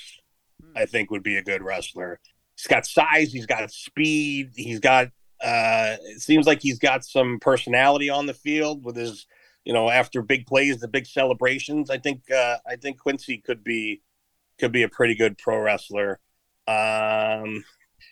I 0.75 0.85
think 0.85 1.11
would 1.11 1.23
be 1.23 1.37
a 1.37 1.43
good 1.43 1.63
wrestler. 1.63 2.19
He's 2.57 2.67
got 2.67 2.85
size. 2.85 3.31
He's 3.31 3.45
got 3.45 3.71
speed. 3.71 4.51
He's 4.55 4.79
got. 4.79 5.07
Uh, 5.39 5.97
it 6.01 6.19
seems 6.19 6.47
like 6.47 6.61
he's 6.61 6.79
got 6.79 7.05
some 7.05 7.39
personality 7.39 8.09
on 8.09 8.25
the 8.25 8.33
field 8.33 8.83
with 8.83 8.95
his 8.95 9.27
you 9.67 9.73
know, 9.73 9.89
after 9.89 10.21
big 10.21 10.47
plays, 10.47 10.77
the 10.77 10.87
big 10.87 11.05
celebrations, 11.05 11.89
I 11.89 11.97
think 11.97 12.31
uh, 12.31 12.55
I 12.65 12.77
think 12.77 12.99
Quincy 12.99 13.39
could 13.39 13.65
be 13.65 14.01
could 14.57 14.71
be 14.71 14.83
a 14.83 14.87
pretty 14.87 15.13
good 15.13 15.37
pro 15.37 15.59
wrestler. 15.59 16.21
Um, 16.69 17.65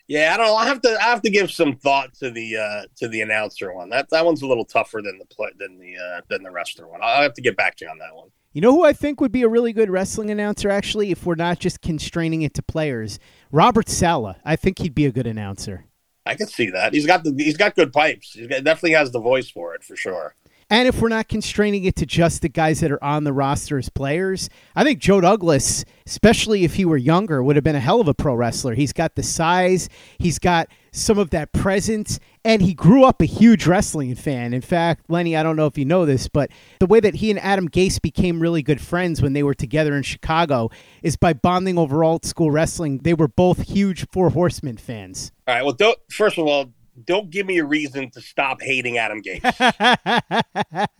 yeah, 0.06 0.34
I 0.34 0.36
don't 0.36 0.48
know. 0.48 0.54
I 0.54 0.66
have 0.66 0.82
to 0.82 0.98
I 1.00 1.04
have 1.04 1.22
to 1.22 1.30
give 1.30 1.50
some 1.50 1.74
thought 1.76 2.12
to 2.16 2.30
the 2.30 2.58
uh, 2.58 2.82
to 2.96 3.08
the 3.08 3.22
announcer 3.22 3.72
one. 3.72 3.88
That 3.88 4.10
that 4.10 4.26
one's 4.26 4.42
a 4.42 4.46
little 4.46 4.66
tougher 4.66 5.00
than 5.02 5.18
the 5.18 5.24
play 5.24 5.48
than 5.58 5.78
the 5.78 5.96
uh, 5.96 6.20
than 6.28 6.42
the 6.42 6.50
wrestler 6.50 6.88
one. 6.88 7.00
I'll 7.02 7.22
have 7.22 7.32
to 7.32 7.40
get 7.40 7.56
back 7.56 7.76
to 7.76 7.86
you 7.86 7.90
on 7.90 7.96
that 8.00 8.14
one. 8.14 8.28
You 8.56 8.62
know 8.62 8.72
who 8.72 8.86
I 8.86 8.94
think 8.94 9.20
would 9.20 9.32
be 9.32 9.42
a 9.42 9.50
really 9.50 9.74
good 9.74 9.90
wrestling 9.90 10.30
announcer, 10.30 10.70
actually, 10.70 11.10
if 11.10 11.26
we're 11.26 11.34
not 11.34 11.58
just 11.58 11.82
constraining 11.82 12.40
it 12.40 12.54
to 12.54 12.62
players? 12.62 13.18
Robert 13.52 13.86
Saleh. 13.86 14.36
I 14.46 14.56
think 14.56 14.78
he'd 14.78 14.94
be 14.94 15.04
a 15.04 15.12
good 15.12 15.26
announcer. 15.26 15.84
I 16.24 16.36
can 16.36 16.46
see 16.46 16.70
that. 16.70 16.94
He's 16.94 17.04
got 17.04 17.22
the 17.22 17.34
he's 17.36 17.58
got 17.58 17.76
good 17.76 17.92
pipes. 17.92 18.32
He 18.32 18.46
definitely 18.46 18.92
has 18.92 19.10
the 19.10 19.20
voice 19.20 19.50
for 19.50 19.74
it 19.74 19.84
for 19.84 19.94
sure. 19.94 20.34
And 20.68 20.88
if 20.88 21.00
we're 21.00 21.08
not 21.08 21.28
constraining 21.28 21.84
it 21.84 21.94
to 21.96 22.06
just 22.06 22.42
the 22.42 22.48
guys 22.48 22.80
that 22.80 22.90
are 22.90 23.02
on 23.02 23.22
the 23.22 23.32
roster 23.32 23.78
as 23.78 23.88
players, 23.88 24.50
I 24.74 24.82
think 24.82 24.98
Joe 24.98 25.20
Douglas, 25.20 25.84
especially 26.06 26.64
if 26.64 26.74
he 26.74 26.84
were 26.84 26.96
younger, 26.96 27.40
would 27.40 27.54
have 27.54 27.64
been 27.64 27.76
a 27.76 27.80
hell 27.80 28.00
of 28.00 28.08
a 28.08 28.14
pro 28.14 28.34
wrestler. 28.34 28.74
He's 28.74 28.92
got 28.92 29.14
the 29.14 29.22
size, 29.22 29.88
he's 30.18 30.40
got 30.40 30.68
some 30.90 31.18
of 31.18 31.30
that 31.30 31.52
presence, 31.52 32.18
and 32.44 32.62
he 32.62 32.74
grew 32.74 33.04
up 33.04 33.22
a 33.22 33.26
huge 33.26 33.66
wrestling 33.66 34.16
fan. 34.16 34.52
In 34.52 34.60
fact, 34.60 35.04
Lenny, 35.08 35.36
I 35.36 35.44
don't 35.44 35.54
know 35.54 35.66
if 35.66 35.78
you 35.78 35.84
know 35.84 36.04
this, 36.04 36.26
but 36.26 36.50
the 36.80 36.86
way 36.86 36.98
that 36.98 37.16
he 37.16 37.30
and 37.30 37.38
Adam 37.38 37.68
Gase 37.68 38.02
became 38.02 38.40
really 38.40 38.62
good 38.62 38.80
friends 38.80 39.22
when 39.22 39.34
they 39.34 39.44
were 39.44 39.54
together 39.54 39.94
in 39.94 40.02
Chicago 40.02 40.70
is 41.02 41.16
by 41.16 41.32
bonding 41.32 41.78
over 41.78 42.02
old 42.02 42.24
school 42.24 42.50
wrestling. 42.50 42.98
They 42.98 43.14
were 43.14 43.28
both 43.28 43.68
huge 43.68 44.08
Four 44.08 44.30
Horsemen 44.30 44.78
fans. 44.78 45.30
All 45.46 45.54
right. 45.54 45.64
Well, 45.64 45.94
first 46.10 46.38
of 46.38 46.46
all, 46.46 46.72
don't 47.04 47.30
give 47.30 47.46
me 47.46 47.58
a 47.58 47.64
reason 47.64 48.10
to 48.10 48.20
stop 48.20 48.60
hating 48.60 48.98
Adam 48.98 49.22
Gase. 49.22 49.42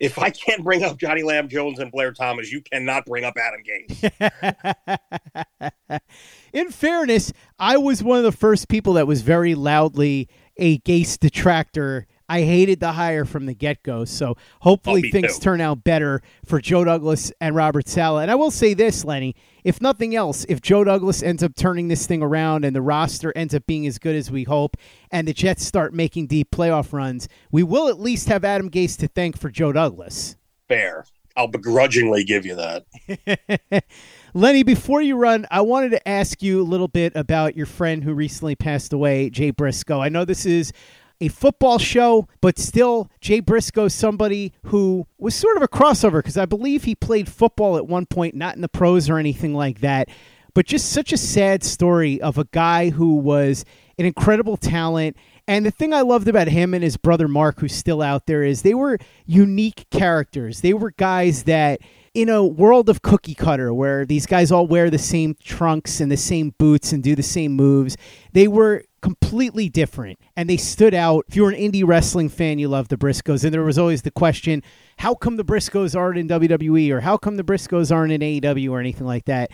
if 0.00 0.18
I 0.18 0.30
can't 0.30 0.62
bring 0.62 0.84
up 0.84 0.98
Johnny 0.98 1.22
Lam 1.22 1.48
Jones 1.48 1.78
and 1.78 1.90
Blair 1.90 2.12
Thomas, 2.12 2.52
you 2.52 2.60
cannot 2.60 3.06
bring 3.06 3.24
up 3.24 3.34
Adam 3.36 3.62
Gase. 3.64 5.70
In 6.52 6.70
fairness, 6.70 7.32
I 7.58 7.76
was 7.76 8.02
one 8.02 8.18
of 8.18 8.24
the 8.24 8.32
first 8.32 8.68
people 8.68 8.94
that 8.94 9.06
was 9.06 9.22
very 9.22 9.54
loudly 9.54 10.28
a 10.56 10.78
Gase 10.80 11.18
detractor 11.18 12.06
I 12.28 12.42
hated 12.42 12.80
the 12.80 12.92
hire 12.92 13.24
from 13.24 13.46
the 13.46 13.54
get 13.54 13.82
go. 13.82 14.04
So 14.04 14.36
hopefully 14.60 15.04
oh, 15.06 15.10
things 15.10 15.38
too. 15.38 15.42
turn 15.42 15.60
out 15.60 15.84
better 15.84 16.20
for 16.44 16.60
Joe 16.60 16.84
Douglas 16.84 17.32
and 17.40 17.54
Robert 17.54 17.88
Saleh. 17.88 18.22
And 18.22 18.30
I 18.30 18.34
will 18.34 18.50
say 18.50 18.74
this, 18.74 19.04
Lenny, 19.04 19.34
if 19.64 19.80
nothing 19.80 20.14
else, 20.14 20.44
if 20.48 20.60
Joe 20.60 20.84
Douglas 20.84 21.22
ends 21.22 21.42
up 21.42 21.54
turning 21.56 21.88
this 21.88 22.06
thing 22.06 22.22
around 22.22 22.64
and 22.64 22.76
the 22.76 22.82
roster 22.82 23.32
ends 23.36 23.54
up 23.54 23.66
being 23.66 23.86
as 23.86 23.98
good 23.98 24.14
as 24.14 24.30
we 24.30 24.44
hope 24.44 24.76
and 25.10 25.26
the 25.26 25.32
Jets 25.32 25.64
start 25.64 25.94
making 25.94 26.26
deep 26.26 26.50
playoff 26.50 26.92
runs, 26.92 27.28
we 27.50 27.62
will 27.62 27.88
at 27.88 27.98
least 27.98 28.28
have 28.28 28.44
Adam 28.44 28.70
Gase 28.70 28.96
to 28.98 29.08
thank 29.08 29.38
for 29.38 29.50
Joe 29.50 29.72
Douglas. 29.72 30.36
Fair. 30.68 31.04
I'll 31.38 31.46
begrudgingly 31.46 32.24
give 32.24 32.44
you 32.44 32.56
that. 32.56 33.84
Lenny, 34.34 34.64
before 34.64 35.00
you 35.00 35.16
run, 35.16 35.46
I 35.52 35.60
wanted 35.60 35.90
to 35.90 36.08
ask 36.08 36.42
you 36.42 36.60
a 36.60 36.64
little 36.64 36.88
bit 36.88 37.12
about 37.14 37.56
your 37.56 37.64
friend 37.64 38.02
who 38.02 38.12
recently 38.12 38.56
passed 38.56 38.92
away, 38.92 39.30
Jay 39.30 39.50
Briscoe. 39.52 40.00
I 40.00 40.08
know 40.08 40.24
this 40.24 40.44
is 40.44 40.72
a 41.20 41.28
football 41.28 41.78
show, 41.78 42.28
but 42.40 42.58
still, 42.58 43.10
Jay 43.20 43.40
Briscoe, 43.40 43.88
somebody 43.88 44.52
who 44.66 45.06
was 45.18 45.34
sort 45.34 45.56
of 45.56 45.62
a 45.62 45.68
crossover 45.68 46.18
because 46.18 46.36
I 46.36 46.46
believe 46.46 46.84
he 46.84 46.94
played 46.94 47.28
football 47.28 47.76
at 47.76 47.86
one 47.86 48.06
point, 48.06 48.34
not 48.34 48.54
in 48.54 48.60
the 48.60 48.68
pros 48.68 49.10
or 49.10 49.18
anything 49.18 49.54
like 49.54 49.80
that, 49.80 50.08
but 50.54 50.66
just 50.66 50.90
such 50.90 51.12
a 51.12 51.16
sad 51.18 51.64
story 51.64 52.20
of 52.20 52.38
a 52.38 52.44
guy 52.44 52.90
who 52.90 53.16
was 53.16 53.64
an 53.98 54.06
incredible 54.06 54.56
talent. 54.56 55.16
And 55.46 55.66
the 55.66 55.70
thing 55.70 55.92
I 55.92 56.02
loved 56.02 56.28
about 56.28 56.48
him 56.48 56.74
and 56.74 56.84
his 56.84 56.96
brother 56.96 57.26
Mark, 57.26 57.60
who's 57.60 57.74
still 57.74 58.02
out 58.02 58.26
there, 58.26 58.42
is 58.42 58.62
they 58.62 58.74
were 58.74 58.98
unique 59.26 59.86
characters. 59.90 60.60
They 60.60 60.74
were 60.74 60.92
guys 60.92 61.44
that 61.44 61.80
in 62.18 62.28
a 62.28 62.44
world 62.44 62.88
of 62.88 63.00
cookie 63.00 63.36
cutter 63.36 63.72
where 63.72 64.04
these 64.04 64.26
guys 64.26 64.50
all 64.50 64.66
wear 64.66 64.90
the 64.90 64.98
same 64.98 65.36
trunks 65.40 66.00
and 66.00 66.10
the 66.10 66.16
same 66.16 66.52
boots 66.58 66.92
and 66.92 67.00
do 67.00 67.14
the 67.14 67.22
same 67.22 67.52
moves, 67.52 67.96
they 68.32 68.48
were 68.48 68.82
completely 69.02 69.68
different 69.68 70.18
and 70.34 70.50
they 70.50 70.56
stood 70.56 70.94
out. 70.94 71.24
If 71.28 71.36
you're 71.36 71.48
an 71.48 71.54
indie 71.54 71.86
wrestling 71.86 72.28
fan, 72.28 72.58
you 72.58 72.66
love 72.66 72.88
the 72.88 72.96
Briscoes. 72.96 73.44
And 73.44 73.54
there 73.54 73.62
was 73.62 73.78
always 73.78 74.02
the 74.02 74.10
question 74.10 74.64
how 74.98 75.14
come 75.14 75.36
the 75.36 75.44
Briscoes 75.44 75.96
aren't 75.96 76.18
in 76.18 76.26
WWE 76.26 76.90
or 76.90 77.02
how 77.02 77.16
come 77.16 77.36
the 77.36 77.44
Briscoes 77.44 77.94
aren't 77.94 78.10
in 78.10 78.20
AEW 78.20 78.68
or 78.72 78.80
anything 78.80 79.06
like 79.06 79.26
that? 79.26 79.52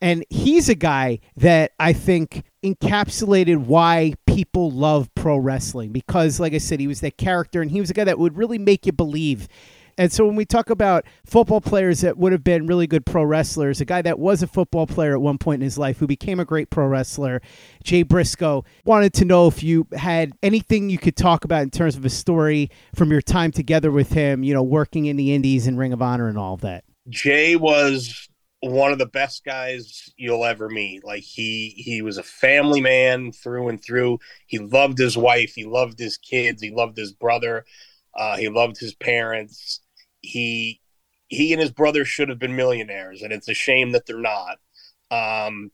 And 0.00 0.24
he's 0.30 0.68
a 0.68 0.76
guy 0.76 1.18
that 1.36 1.72
I 1.80 1.92
think 1.94 2.44
encapsulated 2.62 3.56
why 3.56 4.14
people 4.26 4.70
love 4.70 5.12
pro 5.16 5.36
wrestling 5.36 5.90
because, 5.90 6.38
like 6.38 6.52
I 6.52 6.58
said, 6.58 6.78
he 6.78 6.86
was 6.86 7.00
that 7.00 7.16
character 7.16 7.60
and 7.60 7.72
he 7.72 7.80
was 7.80 7.90
a 7.90 7.94
guy 7.94 8.04
that 8.04 8.20
would 8.20 8.36
really 8.36 8.58
make 8.58 8.86
you 8.86 8.92
believe 8.92 9.48
and 9.96 10.12
so 10.12 10.26
when 10.26 10.36
we 10.36 10.44
talk 10.44 10.70
about 10.70 11.04
football 11.24 11.60
players 11.60 12.00
that 12.00 12.18
would 12.18 12.32
have 12.32 12.42
been 12.42 12.66
really 12.66 12.86
good 12.86 13.06
pro 13.06 13.22
wrestlers, 13.22 13.80
a 13.80 13.84
guy 13.84 14.02
that 14.02 14.18
was 14.18 14.42
a 14.42 14.46
football 14.46 14.86
player 14.86 15.14
at 15.14 15.20
one 15.20 15.38
point 15.38 15.62
in 15.62 15.64
his 15.64 15.78
life 15.78 15.98
who 15.98 16.06
became 16.06 16.40
a 16.40 16.44
great 16.44 16.70
pro 16.70 16.86
wrestler, 16.86 17.40
Jay 17.82 18.02
Briscoe, 18.02 18.64
wanted 18.84 19.12
to 19.14 19.24
know 19.24 19.46
if 19.46 19.62
you 19.62 19.86
had 19.96 20.32
anything 20.42 20.90
you 20.90 20.98
could 20.98 21.16
talk 21.16 21.44
about 21.44 21.62
in 21.62 21.70
terms 21.70 21.96
of 21.96 22.04
a 22.04 22.10
story 22.10 22.70
from 22.94 23.10
your 23.10 23.22
time 23.22 23.52
together 23.52 23.90
with 23.90 24.12
him, 24.12 24.42
you 24.42 24.52
know, 24.52 24.62
working 24.62 25.06
in 25.06 25.16
the 25.16 25.34
Indies 25.34 25.66
and 25.66 25.78
Ring 25.78 25.92
of 25.92 26.02
Honor 26.02 26.28
and 26.28 26.38
all 26.38 26.54
of 26.54 26.62
that. 26.62 26.84
Jay 27.08 27.54
was 27.54 28.28
one 28.60 28.92
of 28.92 28.98
the 28.98 29.06
best 29.06 29.44
guys 29.44 30.10
you'll 30.16 30.44
ever 30.44 30.68
meet. 30.68 31.04
Like 31.04 31.22
he 31.22 31.74
he 31.76 32.02
was 32.02 32.18
a 32.18 32.22
family 32.22 32.80
man 32.80 33.30
through 33.30 33.68
and 33.68 33.82
through. 33.82 34.18
He 34.46 34.58
loved 34.58 34.98
his 34.98 35.16
wife, 35.16 35.52
he 35.54 35.64
loved 35.64 35.98
his 35.98 36.16
kids, 36.16 36.62
he 36.62 36.70
loved 36.70 36.96
his 36.96 37.12
brother. 37.12 37.64
Uh, 38.16 38.36
he 38.36 38.48
loved 38.48 38.78
his 38.78 38.94
parents 38.94 39.80
he 40.24 40.80
he 41.28 41.52
and 41.52 41.60
his 41.60 41.70
brother 41.70 42.04
should 42.04 42.28
have 42.28 42.38
been 42.38 42.56
millionaires, 42.56 43.22
and 43.22 43.32
it's 43.32 43.48
a 43.48 43.54
shame 43.54 43.92
that 43.92 44.06
they're 44.06 44.18
not. 44.18 44.58
Um, 45.10 45.70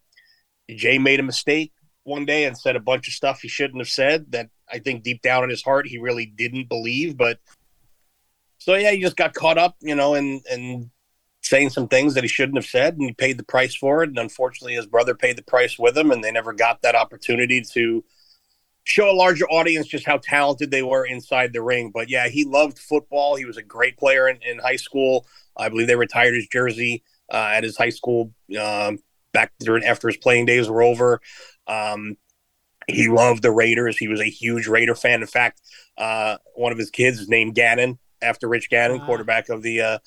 Jay 0.69 0.99
made 0.99 1.21
a 1.21 1.25
mistake 1.25 1.73
one 2.05 2.25
day 2.25 2.45
and 2.45 2.57
said 2.57 2.77
a 2.77 2.81
bunch 2.81 3.09
of 3.09 3.15
stuff 3.15 3.41
he 3.41 3.49
shouldn't 3.49 3.81
have 3.81 3.89
said 3.89 4.33
that 4.33 4.49
I 4.71 4.79
think 4.79 5.03
deep 5.03 5.23
down 5.23 5.45
in 5.45 5.51
his 5.51 5.63
heart 5.63 5.87
he 5.87 5.99
really 5.99 6.27
didn't 6.27 6.69
believe. 6.69 7.17
But 7.17 7.39
so 8.59 8.75
yeah, 8.75 8.91
he 8.93 9.01
just 9.01 9.17
got 9.17 9.35
caught 9.35 9.59
up, 9.59 9.77
you 9.81 9.95
know, 9.95 10.15
and 10.15 10.43
and 10.51 10.91
saying 11.43 11.71
some 11.71 11.89
things 11.89 12.15
that 12.15 12.25
he 12.25 12.29
shouldn't 12.29 12.59
have 12.59 12.67
said, 12.67 12.97
and 12.97 13.09
he 13.09 13.13
paid 13.15 13.39
the 13.39 13.45
price 13.45 13.75
for 13.75 14.03
it. 14.03 14.11
And 14.11 14.19
unfortunately, 14.19 14.75
his 14.75 14.87
brother 14.87 15.15
paid 15.15 15.37
the 15.37 15.43
price 15.43 15.79
with 15.79 15.97
him, 15.97 16.11
and 16.11 16.23
they 16.23 16.31
never 16.31 16.53
got 16.53 16.83
that 16.83 16.95
opportunity 16.95 17.63
to 17.73 18.05
show 18.85 19.11
a 19.11 19.13
larger 19.13 19.47
audience 19.49 19.87
just 19.87 20.07
how 20.07 20.19
talented 20.19 20.71
they 20.71 20.83
were 20.83 21.05
inside 21.05 21.53
the 21.53 21.63
ring. 21.63 21.91
But 21.93 22.09
yeah, 22.09 22.29
he 22.29 22.45
loved 22.45 22.79
football. 22.79 23.37
He 23.37 23.45
was 23.45 23.57
a 23.57 23.63
great 23.63 23.97
player 23.97 24.29
in, 24.29 24.39
in 24.43 24.59
high 24.59 24.77
school. 24.77 25.27
I 25.57 25.69
believe 25.69 25.87
they 25.87 25.97
retired 25.97 26.35
his 26.35 26.49
jersey 26.49 27.03
uh, 27.33 27.53
at 27.55 27.65
his 27.65 27.77
high 27.77 27.91
school 27.91 28.33
um, 28.61 28.99
back 29.33 29.53
during 29.61 29.85
after 29.85 30.09
his 30.09 30.17
playing 30.17 30.47
days 30.47 30.69
were 30.69 30.83
over. 30.83 31.21
Um, 31.67 32.17
he 32.89 33.09
loved 33.09 33.43
the 33.43 33.53
Raiders. 33.53 33.97
He 33.97 34.09
was 34.09 34.21
a 34.21 34.25
huge 34.25 34.67
Raider 34.67 34.95
fan. 34.95 35.21
In 35.21 35.27
fact, 35.27 35.61
uh, 35.97 36.39
one 36.55 36.73
of 36.73 36.79
his 36.79 36.91
kids 36.91 37.21
is 37.21 37.29
named 37.29 37.55
Gannon 37.55 37.99
after 38.23 38.49
Rich 38.49 38.71
Gannon, 38.71 38.99
wow. 39.01 39.07
quarterback 39.07 39.49
of 39.49 39.63
the 39.63 39.81
uh, 39.81 39.99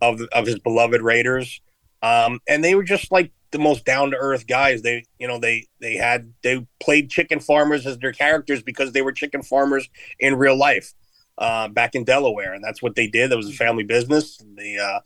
of 0.00 0.20
of 0.32 0.46
his 0.46 0.58
beloved 0.58 1.02
Raiders. 1.02 1.60
Um, 2.02 2.40
and 2.48 2.64
they 2.64 2.74
were 2.74 2.84
just 2.84 3.12
like 3.12 3.32
the 3.52 3.58
most 3.58 3.84
down 3.84 4.10
to 4.10 4.16
earth 4.16 4.46
guys. 4.46 4.82
They, 4.82 5.04
you 5.18 5.28
know, 5.28 5.38
they 5.38 5.66
they 5.80 5.96
had 5.96 6.32
they 6.42 6.66
played 6.80 7.10
chicken 7.10 7.40
farmers 7.40 7.86
as 7.86 7.98
their 7.98 8.12
characters 8.12 8.62
because 8.62 8.92
they 8.92 9.02
were 9.02 9.12
chicken 9.12 9.42
farmers 9.42 9.88
in 10.18 10.36
real 10.36 10.56
life 10.56 10.92
uh, 11.38 11.68
back 11.68 11.94
in 11.94 12.04
Delaware, 12.04 12.52
and 12.52 12.62
that's 12.62 12.82
what 12.82 12.94
they 12.94 13.06
did. 13.06 13.30
That 13.30 13.36
was 13.36 13.48
a 13.48 13.54
family 13.54 13.84
business. 13.84 14.40
They 14.56 14.78
uh, 14.78 15.00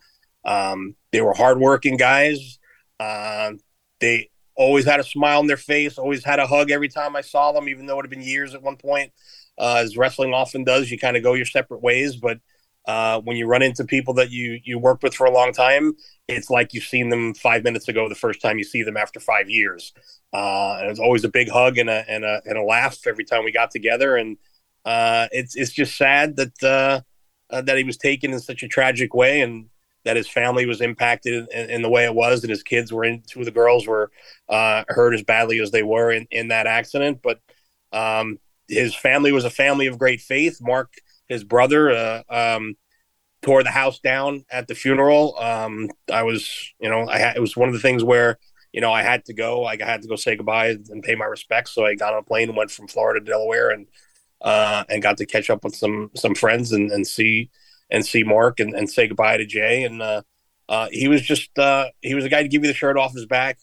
um, 0.49 0.95
they 1.11 1.21
were 1.21 1.33
hardworking 1.33 1.97
guys. 1.97 2.59
Uh, 2.99 3.53
they 3.99 4.29
always 4.55 4.85
had 4.85 4.99
a 4.99 5.03
smile 5.03 5.39
on 5.39 5.47
their 5.47 5.57
face. 5.57 5.97
Always 5.97 6.23
had 6.23 6.39
a 6.39 6.47
hug 6.47 6.71
every 6.71 6.89
time 6.89 7.15
I 7.15 7.21
saw 7.21 7.51
them, 7.51 7.67
even 7.67 7.85
though 7.85 7.99
it 7.99 8.03
had 8.03 8.09
been 8.09 8.21
years 8.21 8.53
at 8.53 8.61
one 8.61 8.77
point. 8.77 9.11
Uh, 9.57 9.81
as 9.83 9.97
wrestling 9.97 10.33
often 10.33 10.63
does, 10.63 10.91
you 10.91 10.99
kind 10.99 11.15
of 11.15 11.23
go 11.23 11.33
your 11.33 11.45
separate 11.45 11.81
ways, 11.81 12.17
but 12.17 12.39
uh, 12.87 13.19
when 13.21 13.35
you 13.35 13.47
run 13.47 13.61
into 13.61 13.83
people 13.83 14.13
that 14.13 14.31
you 14.31 14.59
you 14.63 14.77
worked 14.77 15.03
with 15.03 15.15
for 15.15 15.25
a 15.25 15.31
long 15.31 15.51
time, 15.51 15.93
it's 16.27 16.49
like 16.49 16.73
you've 16.73 16.83
seen 16.83 17.09
them 17.09 17.33
five 17.33 17.63
minutes 17.63 17.87
ago 17.87 18.07
the 18.07 18.15
first 18.15 18.41
time 18.41 18.57
you 18.57 18.63
see 18.63 18.83
them 18.83 18.97
after 18.97 19.19
five 19.19 19.49
years. 19.49 19.93
Uh, 20.33 20.77
and 20.79 20.91
it's 20.91 20.99
always 20.99 21.23
a 21.23 21.29
big 21.29 21.49
hug 21.49 21.77
and 21.77 21.89
a 21.89 22.05
and 22.07 22.23
a 22.23 22.41
and 22.45 22.57
a 22.57 22.63
laugh 22.63 22.97
every 23.07 23.23
time 23.23 23.43
we 23.43 23.51
got 23.51 23.71
together. 23.71 24.15
And 24.15 24.37
uh, 24.85 25.27
it's 25.31 25.55
it's 25.55 25.71
just 25.71 25.97
sad 25.97 26.35
that 26.35 26.63
uh, 26.63 27.01
uh, 27.49 27.61
that 27.61 27.77
he 27.77 27.83
was 27.83 27.97
taken 27.97 28.31
in 28.31 28.39
such 28.39 28.61
a 28.61 28.67
tragic 28.67 29.15
way, 29.15 29.41
and 29.41 29.67
that 30.03 30.17
his 30.17 30.27
family 30.27 30.67
was 30.67 30.81
impacted 30.81 31.47
in, 31.51 31.69
in 31.71 31.81
the 31.81 31.89
way 31.89 32.05
it 32.05 32.13
was, 32.13 32.43
and 32.43 32.51
his 32.51 32.63
kids 32.63 32.93
were 32.93 33.03
in. 33.03 33.23
Two 33.27 33.39
of 33.39 33.45
the 33.45 33.51
girls 33.51 33.87
were 33.87 34.11
uh, 34.47 34.83
hurt 34.89 35.15
as 35.15 35.23
badly 35.23 35.59
as 35.59 35.71
they 35.71 35.83
were 35.83 36.11
in 36.11 36.27
in 36.31 36.49
that 36.49 36.67
accident, 36.67 37.19
but. 37.23 37.39
Um, 37.91 38.39
his 38.67 38.95
family 38.95 39.31
was 39.31 39.45
a 39.45 39.49
family 39.51 39.85
of 39.85 39.99
great 39.99 40.19
faith. 40.19 40.57
Mark 40.59 40.91
his 41.27 41.43
brother 41.43 41.91
uh, 41.91 42.23
um, 42.29 42.75
tore 43.41 43.63
the 43.63 43.71
house 43.71 43.99
down 43.99 44.45
at 44.49 44.67
the 44.67 44.75
funeral. 44.75 45.37
Um, 45.37 45.89
I 46.11 46.23
was, 46.23 46.73
you 46.79 46.89
know, 46.89 47.07
I 47.07 47.19
had, 47.19 47.37
it 47.37 47.39
was 47.39 47.55
one 47.55 47.69
of 47.69 47.73
the 47.73 47.81
things 47.81 48.03
where, 48.03 48.37
you 48.73 48.81
know, 48.81 48.91
I 48.91 49.03
had 49.03 49.25
to 49.25 49.33
go. 49.33 49.65
I 49.65 49.77
had 49.79 50.01
to 50.01 50.07
go 50.07 50.15
say 50.15 50.35
goodbye 50.35 50.75
and 50.89 51.03
pay 51.03 51.15
my 51.15 51.25
respects. 51.25 51.71
So 51.71 51.85
I 51.85 51.95
got 51.95 52.13
on 52.13 52.19
a 52.19 52.23
plane 52.23 52.49
and 52.49 52.57
went 52.57 52.71
from 52.71 52.87
Florida 52.87 53.19
to 53.19 53.25
Delaware 53.25 53.69
and 53.69 53.87
uh, 54.41 54.83
and 54.89 55.01
got 55.01 55.17
to 55.17 55.25
catch 55.25 55.49
up 55.49 55.63
with 55.63 55.75
some 55.75 56.11
some 56.15 56.35
friends 56.35 56.71
and, 56.71 56.91
and 56.91 57.07
see 57.07 57.49
and 57.89 58.05
see 58.05 58.23
Mark 58.23 58.59
and, 58.59 58.73
and 58.73 58.89
say 58.89 59.07
goodbye 59.07 59.37
to 59.37 59.45
Jay. 59.45 59.83
And 59.83 60.01
uh, 60.01 60.23
uh, 60.67 60.89
he 60.91 61.07
was 61.07 61.21
just 61.21 61.57
uh, 61.57 61.89
he 62.01 62.15
was 62.15 62.25
a 62.25 62.29
guy 62.29 62.41
to 62.41 62.49
give 62.49 62.63
you 62.63 62.67
the 62.67 62.73
shirt 62.73 62.97
off 62.97 63.13
his 63.13 63.25
back. 63.25 63.59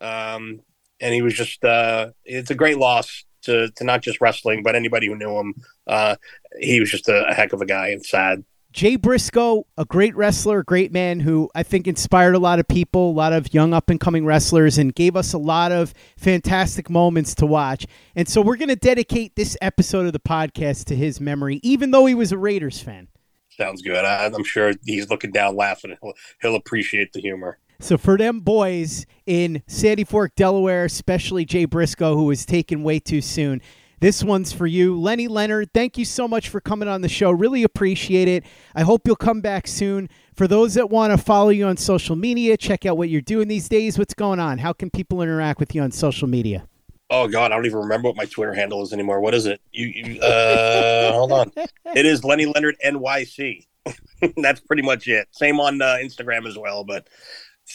Um, 0.00 0.60
and 1.00 1.12
he 1.12 1.20
was 1.20 1.34
just 1.34 1.62
uh, 1.64 2.10
it's 2.24 2.50
a 2.50 2.54
great 2.54 2.78
loss 2.78 3.24
to 3.44 3.70
to 3.70 3.84
not 3.84 4.02
just 4.02 4.20
wrestling, 4.20 4.62
but 4.62 4.74
anybody 4.74 5.06
who 5.06 5.16
knew 5.16 5.38
him. 5.38 5.54
Uh, 5.86 6.16
he 6.60 6.80
was 6.80 6.90
just 6.90 7.08
a, 7.08 7.26
a 7.28 7.34
heck 7.34 7.52
of 7.52 7.60
a 7.60 7.66
guy 7.66 7.88
and 7.88 8.04
sad. 8.04 8.44
Jay 8.74 8.96
Briscoe, 8.96 9.66
a 9.78 9.84
great 9.84 10.16
wrestler, 10.16 10.58
a 10.58 10.64
great 10.64 10.90
man 10.90 11.20
who 11.20 11.48
I 11.54 11.62
think 11.62 11.86
inspired 11.86 12.34
a 12.34 12.40
lot 12.40 12.58
of 12.58 12.66
people, 12.66 13.10
a 13.10 13.12
lot 13.12 13.32
of 13.32 13.54
young 13.54 13.72
up 13.72 13.88
and 13.88 14.00
coming 14.00 14.26
wrestlers, 14.26 14.78
and 14.78 14.92
gave 14.92 15.14
us 15.14 15.32
a 15.32 15.38
lot 15.38 15.70
of 15.70 15.94
fantastic 16.16 16.90
moments 16.90 17.36
to 17.36 17.46
watch. 17.46 17.86
And 18.16 18.26
so 18.26 18.40
we're 18.42 18.56
going 18.56 18.70
to 18.70 18.76
dedicate 18.76 19.36
this 19.36 19.56
episode 19.62 20.06
of 20.06 20.12
the 20.12 20.18
podcast 20.18 20.86
to 20.86 20.96
his 20.96 21.20
memory, 21.20 21.60
even 21.62 21.92
though 21.92 22.06
he 22.06 22.16
was 22.16 22.32
a 22.32 22.38
Raiders 22.38 22.80
fan. 22.80 23.06
Sounds 23.50 23.80
good. 23.80 24.04
I, 24.04 24.24
am 24.24 24.42
sure 24.42 24.72
he's 24.84 25.08
looking 25.08 25.30
down 25.30 25.54
laughing. 25.54 25.96
He'll, 26.02 26.14
he'll 26.42 26.56
appreciate 26.56 27.12
the 27.12 27.20
humor. 27.20 27.58
So 27.80 27.98
for 27.98 28.16
them 28.16 28.40
boys 28.40 29.06
in 29.26 29.62
Sandy 29.66 30.04
Fork, 30.04 30.34
Delaware, 30.36 30.84
especially 30.84 31.44
Jay 31.44 31.64
Briscoe, 31.64 32.16
who 32.16 32.24
was 32.24 32.46
taken 32.46 32.82
way 32.82 32.98
too 32.98 33.20
soon, 33.20 33.60
this 34.00 34.22
one's 34.22 34.52
for 34.52 34.66
you. 34.66 35.00
Lenny 35.00 35.28
Leonard, 35.28 35.72
thank 35.72 35.96
you 35.96 36.04
so 36.04 36.28
much 36.28 36.48
for 36.48 36.60
coming 36.60 36.88
on 36.88 37.00
the 37.00 37.08
show. 37.08 37.30
Really 37.30 37.62
appreciate 37.62 38.28
it. 38.28 38.44
I 38.74 38.82
hope 38.82 39.06
you'll 39.06 39.16
come 39.16 39.40
back 39.40 39.66
soon. 39.66 40.10
For 40.34 40.46
those 40.46 40.74
that 40.74 40.90
want 40.90 41.12
to 41.12 41.18
follow 41.18 41.50
you 41.50 41.66
on 41.66 41.76
social 41.76 42.16
media, 42.16 42.56
check 42.56 42.84
out 42.84 42.98
what 42.98 43.08
you're 43.08 43.20
doing 43.20 43.48
these 43.48 43.68
days. 43.68 43.98
What's 43.98 44.14
going 44.14 44.40
on? 44.40 44.58
How 44.58 44.72
can 44.72 44.90
people 44.90 45.22
interact 45.22 45.60
with 45.60 45.74
you 45.74 45.82
on 45.82 45.90
social 45.90 46.28
media? 46.28 46.68
Oh 47.10 47.28
God, 47.28 47.52
I 47.52 47.54
don't 47.54 47.66
even 47.66 47.78
remember 47.78 48.08
what 48.08 48.16
my 48.16 48.24
Twitter 48.24 48.52
handle 48.52 48.82
is 48.82 48.92
anymore. 48.92 49.20
What 49.20 49.34
is 49.34 49.46
it? 49.46 49.60
You, 49.72 49.86
you 49.86 50.20
uh, 50.20 51.12
hold 51.12 51.32
on. 51.32 51.52
It 51.94 52.06
is 52.06 52.24
Lenny 52.24 52.46
Leonard 52.46 52.76
NYC. 52.84 53.66
That's 54.36 54.60
pretty 54.60 54.82
much 54.82 55.06
it. 55.06 55.28
Same 55.30 55.60
on 55.60 55.80
uh, 55.80 55.96
Instagram 56.02 56.46
as 56.48 56.58
well, 56.58 56.82
but 56.82 57.08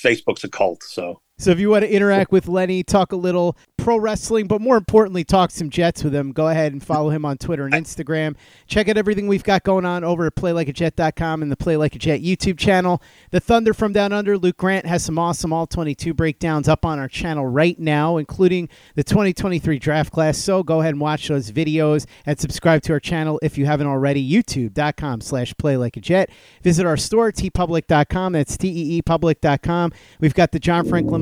Facebook's 0.01 0.43
a 0.43 0.49
cult. 0.49 0.83
So 0.83 1.21
so 1.39 1.51
if 1.51 1.59
you 1.59 1.69
want 1.69 1.83
to 1.83 1.91
interact 1.91 2.31
with 2.31 2.47
Lenny, 2.47 2.83
talk 2.83 3.11
a 3.11 3.15
little 3.15 3.57
pro 3.77 3.97
wrestling, 3.97 4.45
but 4.45 4.61
more 4.61 4.77
importantly, 4.77 5.23
talk 5.23 5.51
some 5.51 5.69
Jets 5.69 6.03
with 6.03 6.13
him, 6.13 6.31
go 6.31 6.49
ahead 6.49 6.73
and 6.73 6.83
follow 6.83 7.09
him 7.09 7.25
on 7.25 7.37
Twitter 7.37 7.65
and 7.65 7.73
Instagram. 7.73 8.35
Check 8.67 8.89
out 8.89 8.97
everything 8.97 9.27
we've 9.27 9.43
got 9.43 9.63
going 9.63 9.85
on 9.85 10.03
over 10.03 10.25
at 10.25 10.35
playlikeajet.com 10.35 11.41
and 11.41 11.51
the 11.51 11.55
Play 11.55 11.77
Like 11.77 11.95
a 11.95 11.99
Jet 11.99 12.21
YouTube 12.21 12.57
channel. 12.57 13.01
The 13.31 13.39
Thunder 13.39 13.73
from 13.73 13.93
Down 13.93 14.11
Under, 14.11 14.37
Luke 14.37 14.57
Grant 14.57 14.85
has 14.85 15.03
some 15.03 15.17
awesome 15.17 15.53
All 15.53 15.65
22 15.65 16.13
breakdowns 16.13 16.67
up 16.67 16.85
on 16.85 16.99
our 16.99 17.07
channel 17.07 17.45
right 17.47 17.79
now, 17.79 18.17
including 18.17 18.69
the 18.95 19.03
2023 19.03 19.79
draft 19.79 20.11
class. 20.11 20.37
So 20.37 20.61
go 20.61 20.81
ahead 20.81 20.93
and 20.93 21.01
watch 21.01 21.29
those 21.29 21.51
videos 21.51 22.05
and 22.25 22.39
subscribe 22.39 22.81
to 22.83 22.93
our 22.93 22.99
channel 22.99 23.39
if 23.41 23.57
you 23.57 23.65
haven't 23.65 23.87
already. 23.87 24.29
YouTube.com 24.29 25.21
slash 25.21 25.53
Play 25.57 25.77
Like 25.77 25.95
a 25.95 26.01
Jet. 26.01 26.29
Visit 26.63 26.85
our 26.85 26.97
store, 26.97 27.31
teepublic.com. 27.31 28.33
That's 28.33 28.57
T-E-E-public.com. 28.57 29.93
We've 30.19 30.33
got 30.33 30.51
the 30.51 30.59
John 30.59 30.87
Franklin 30.87 31.21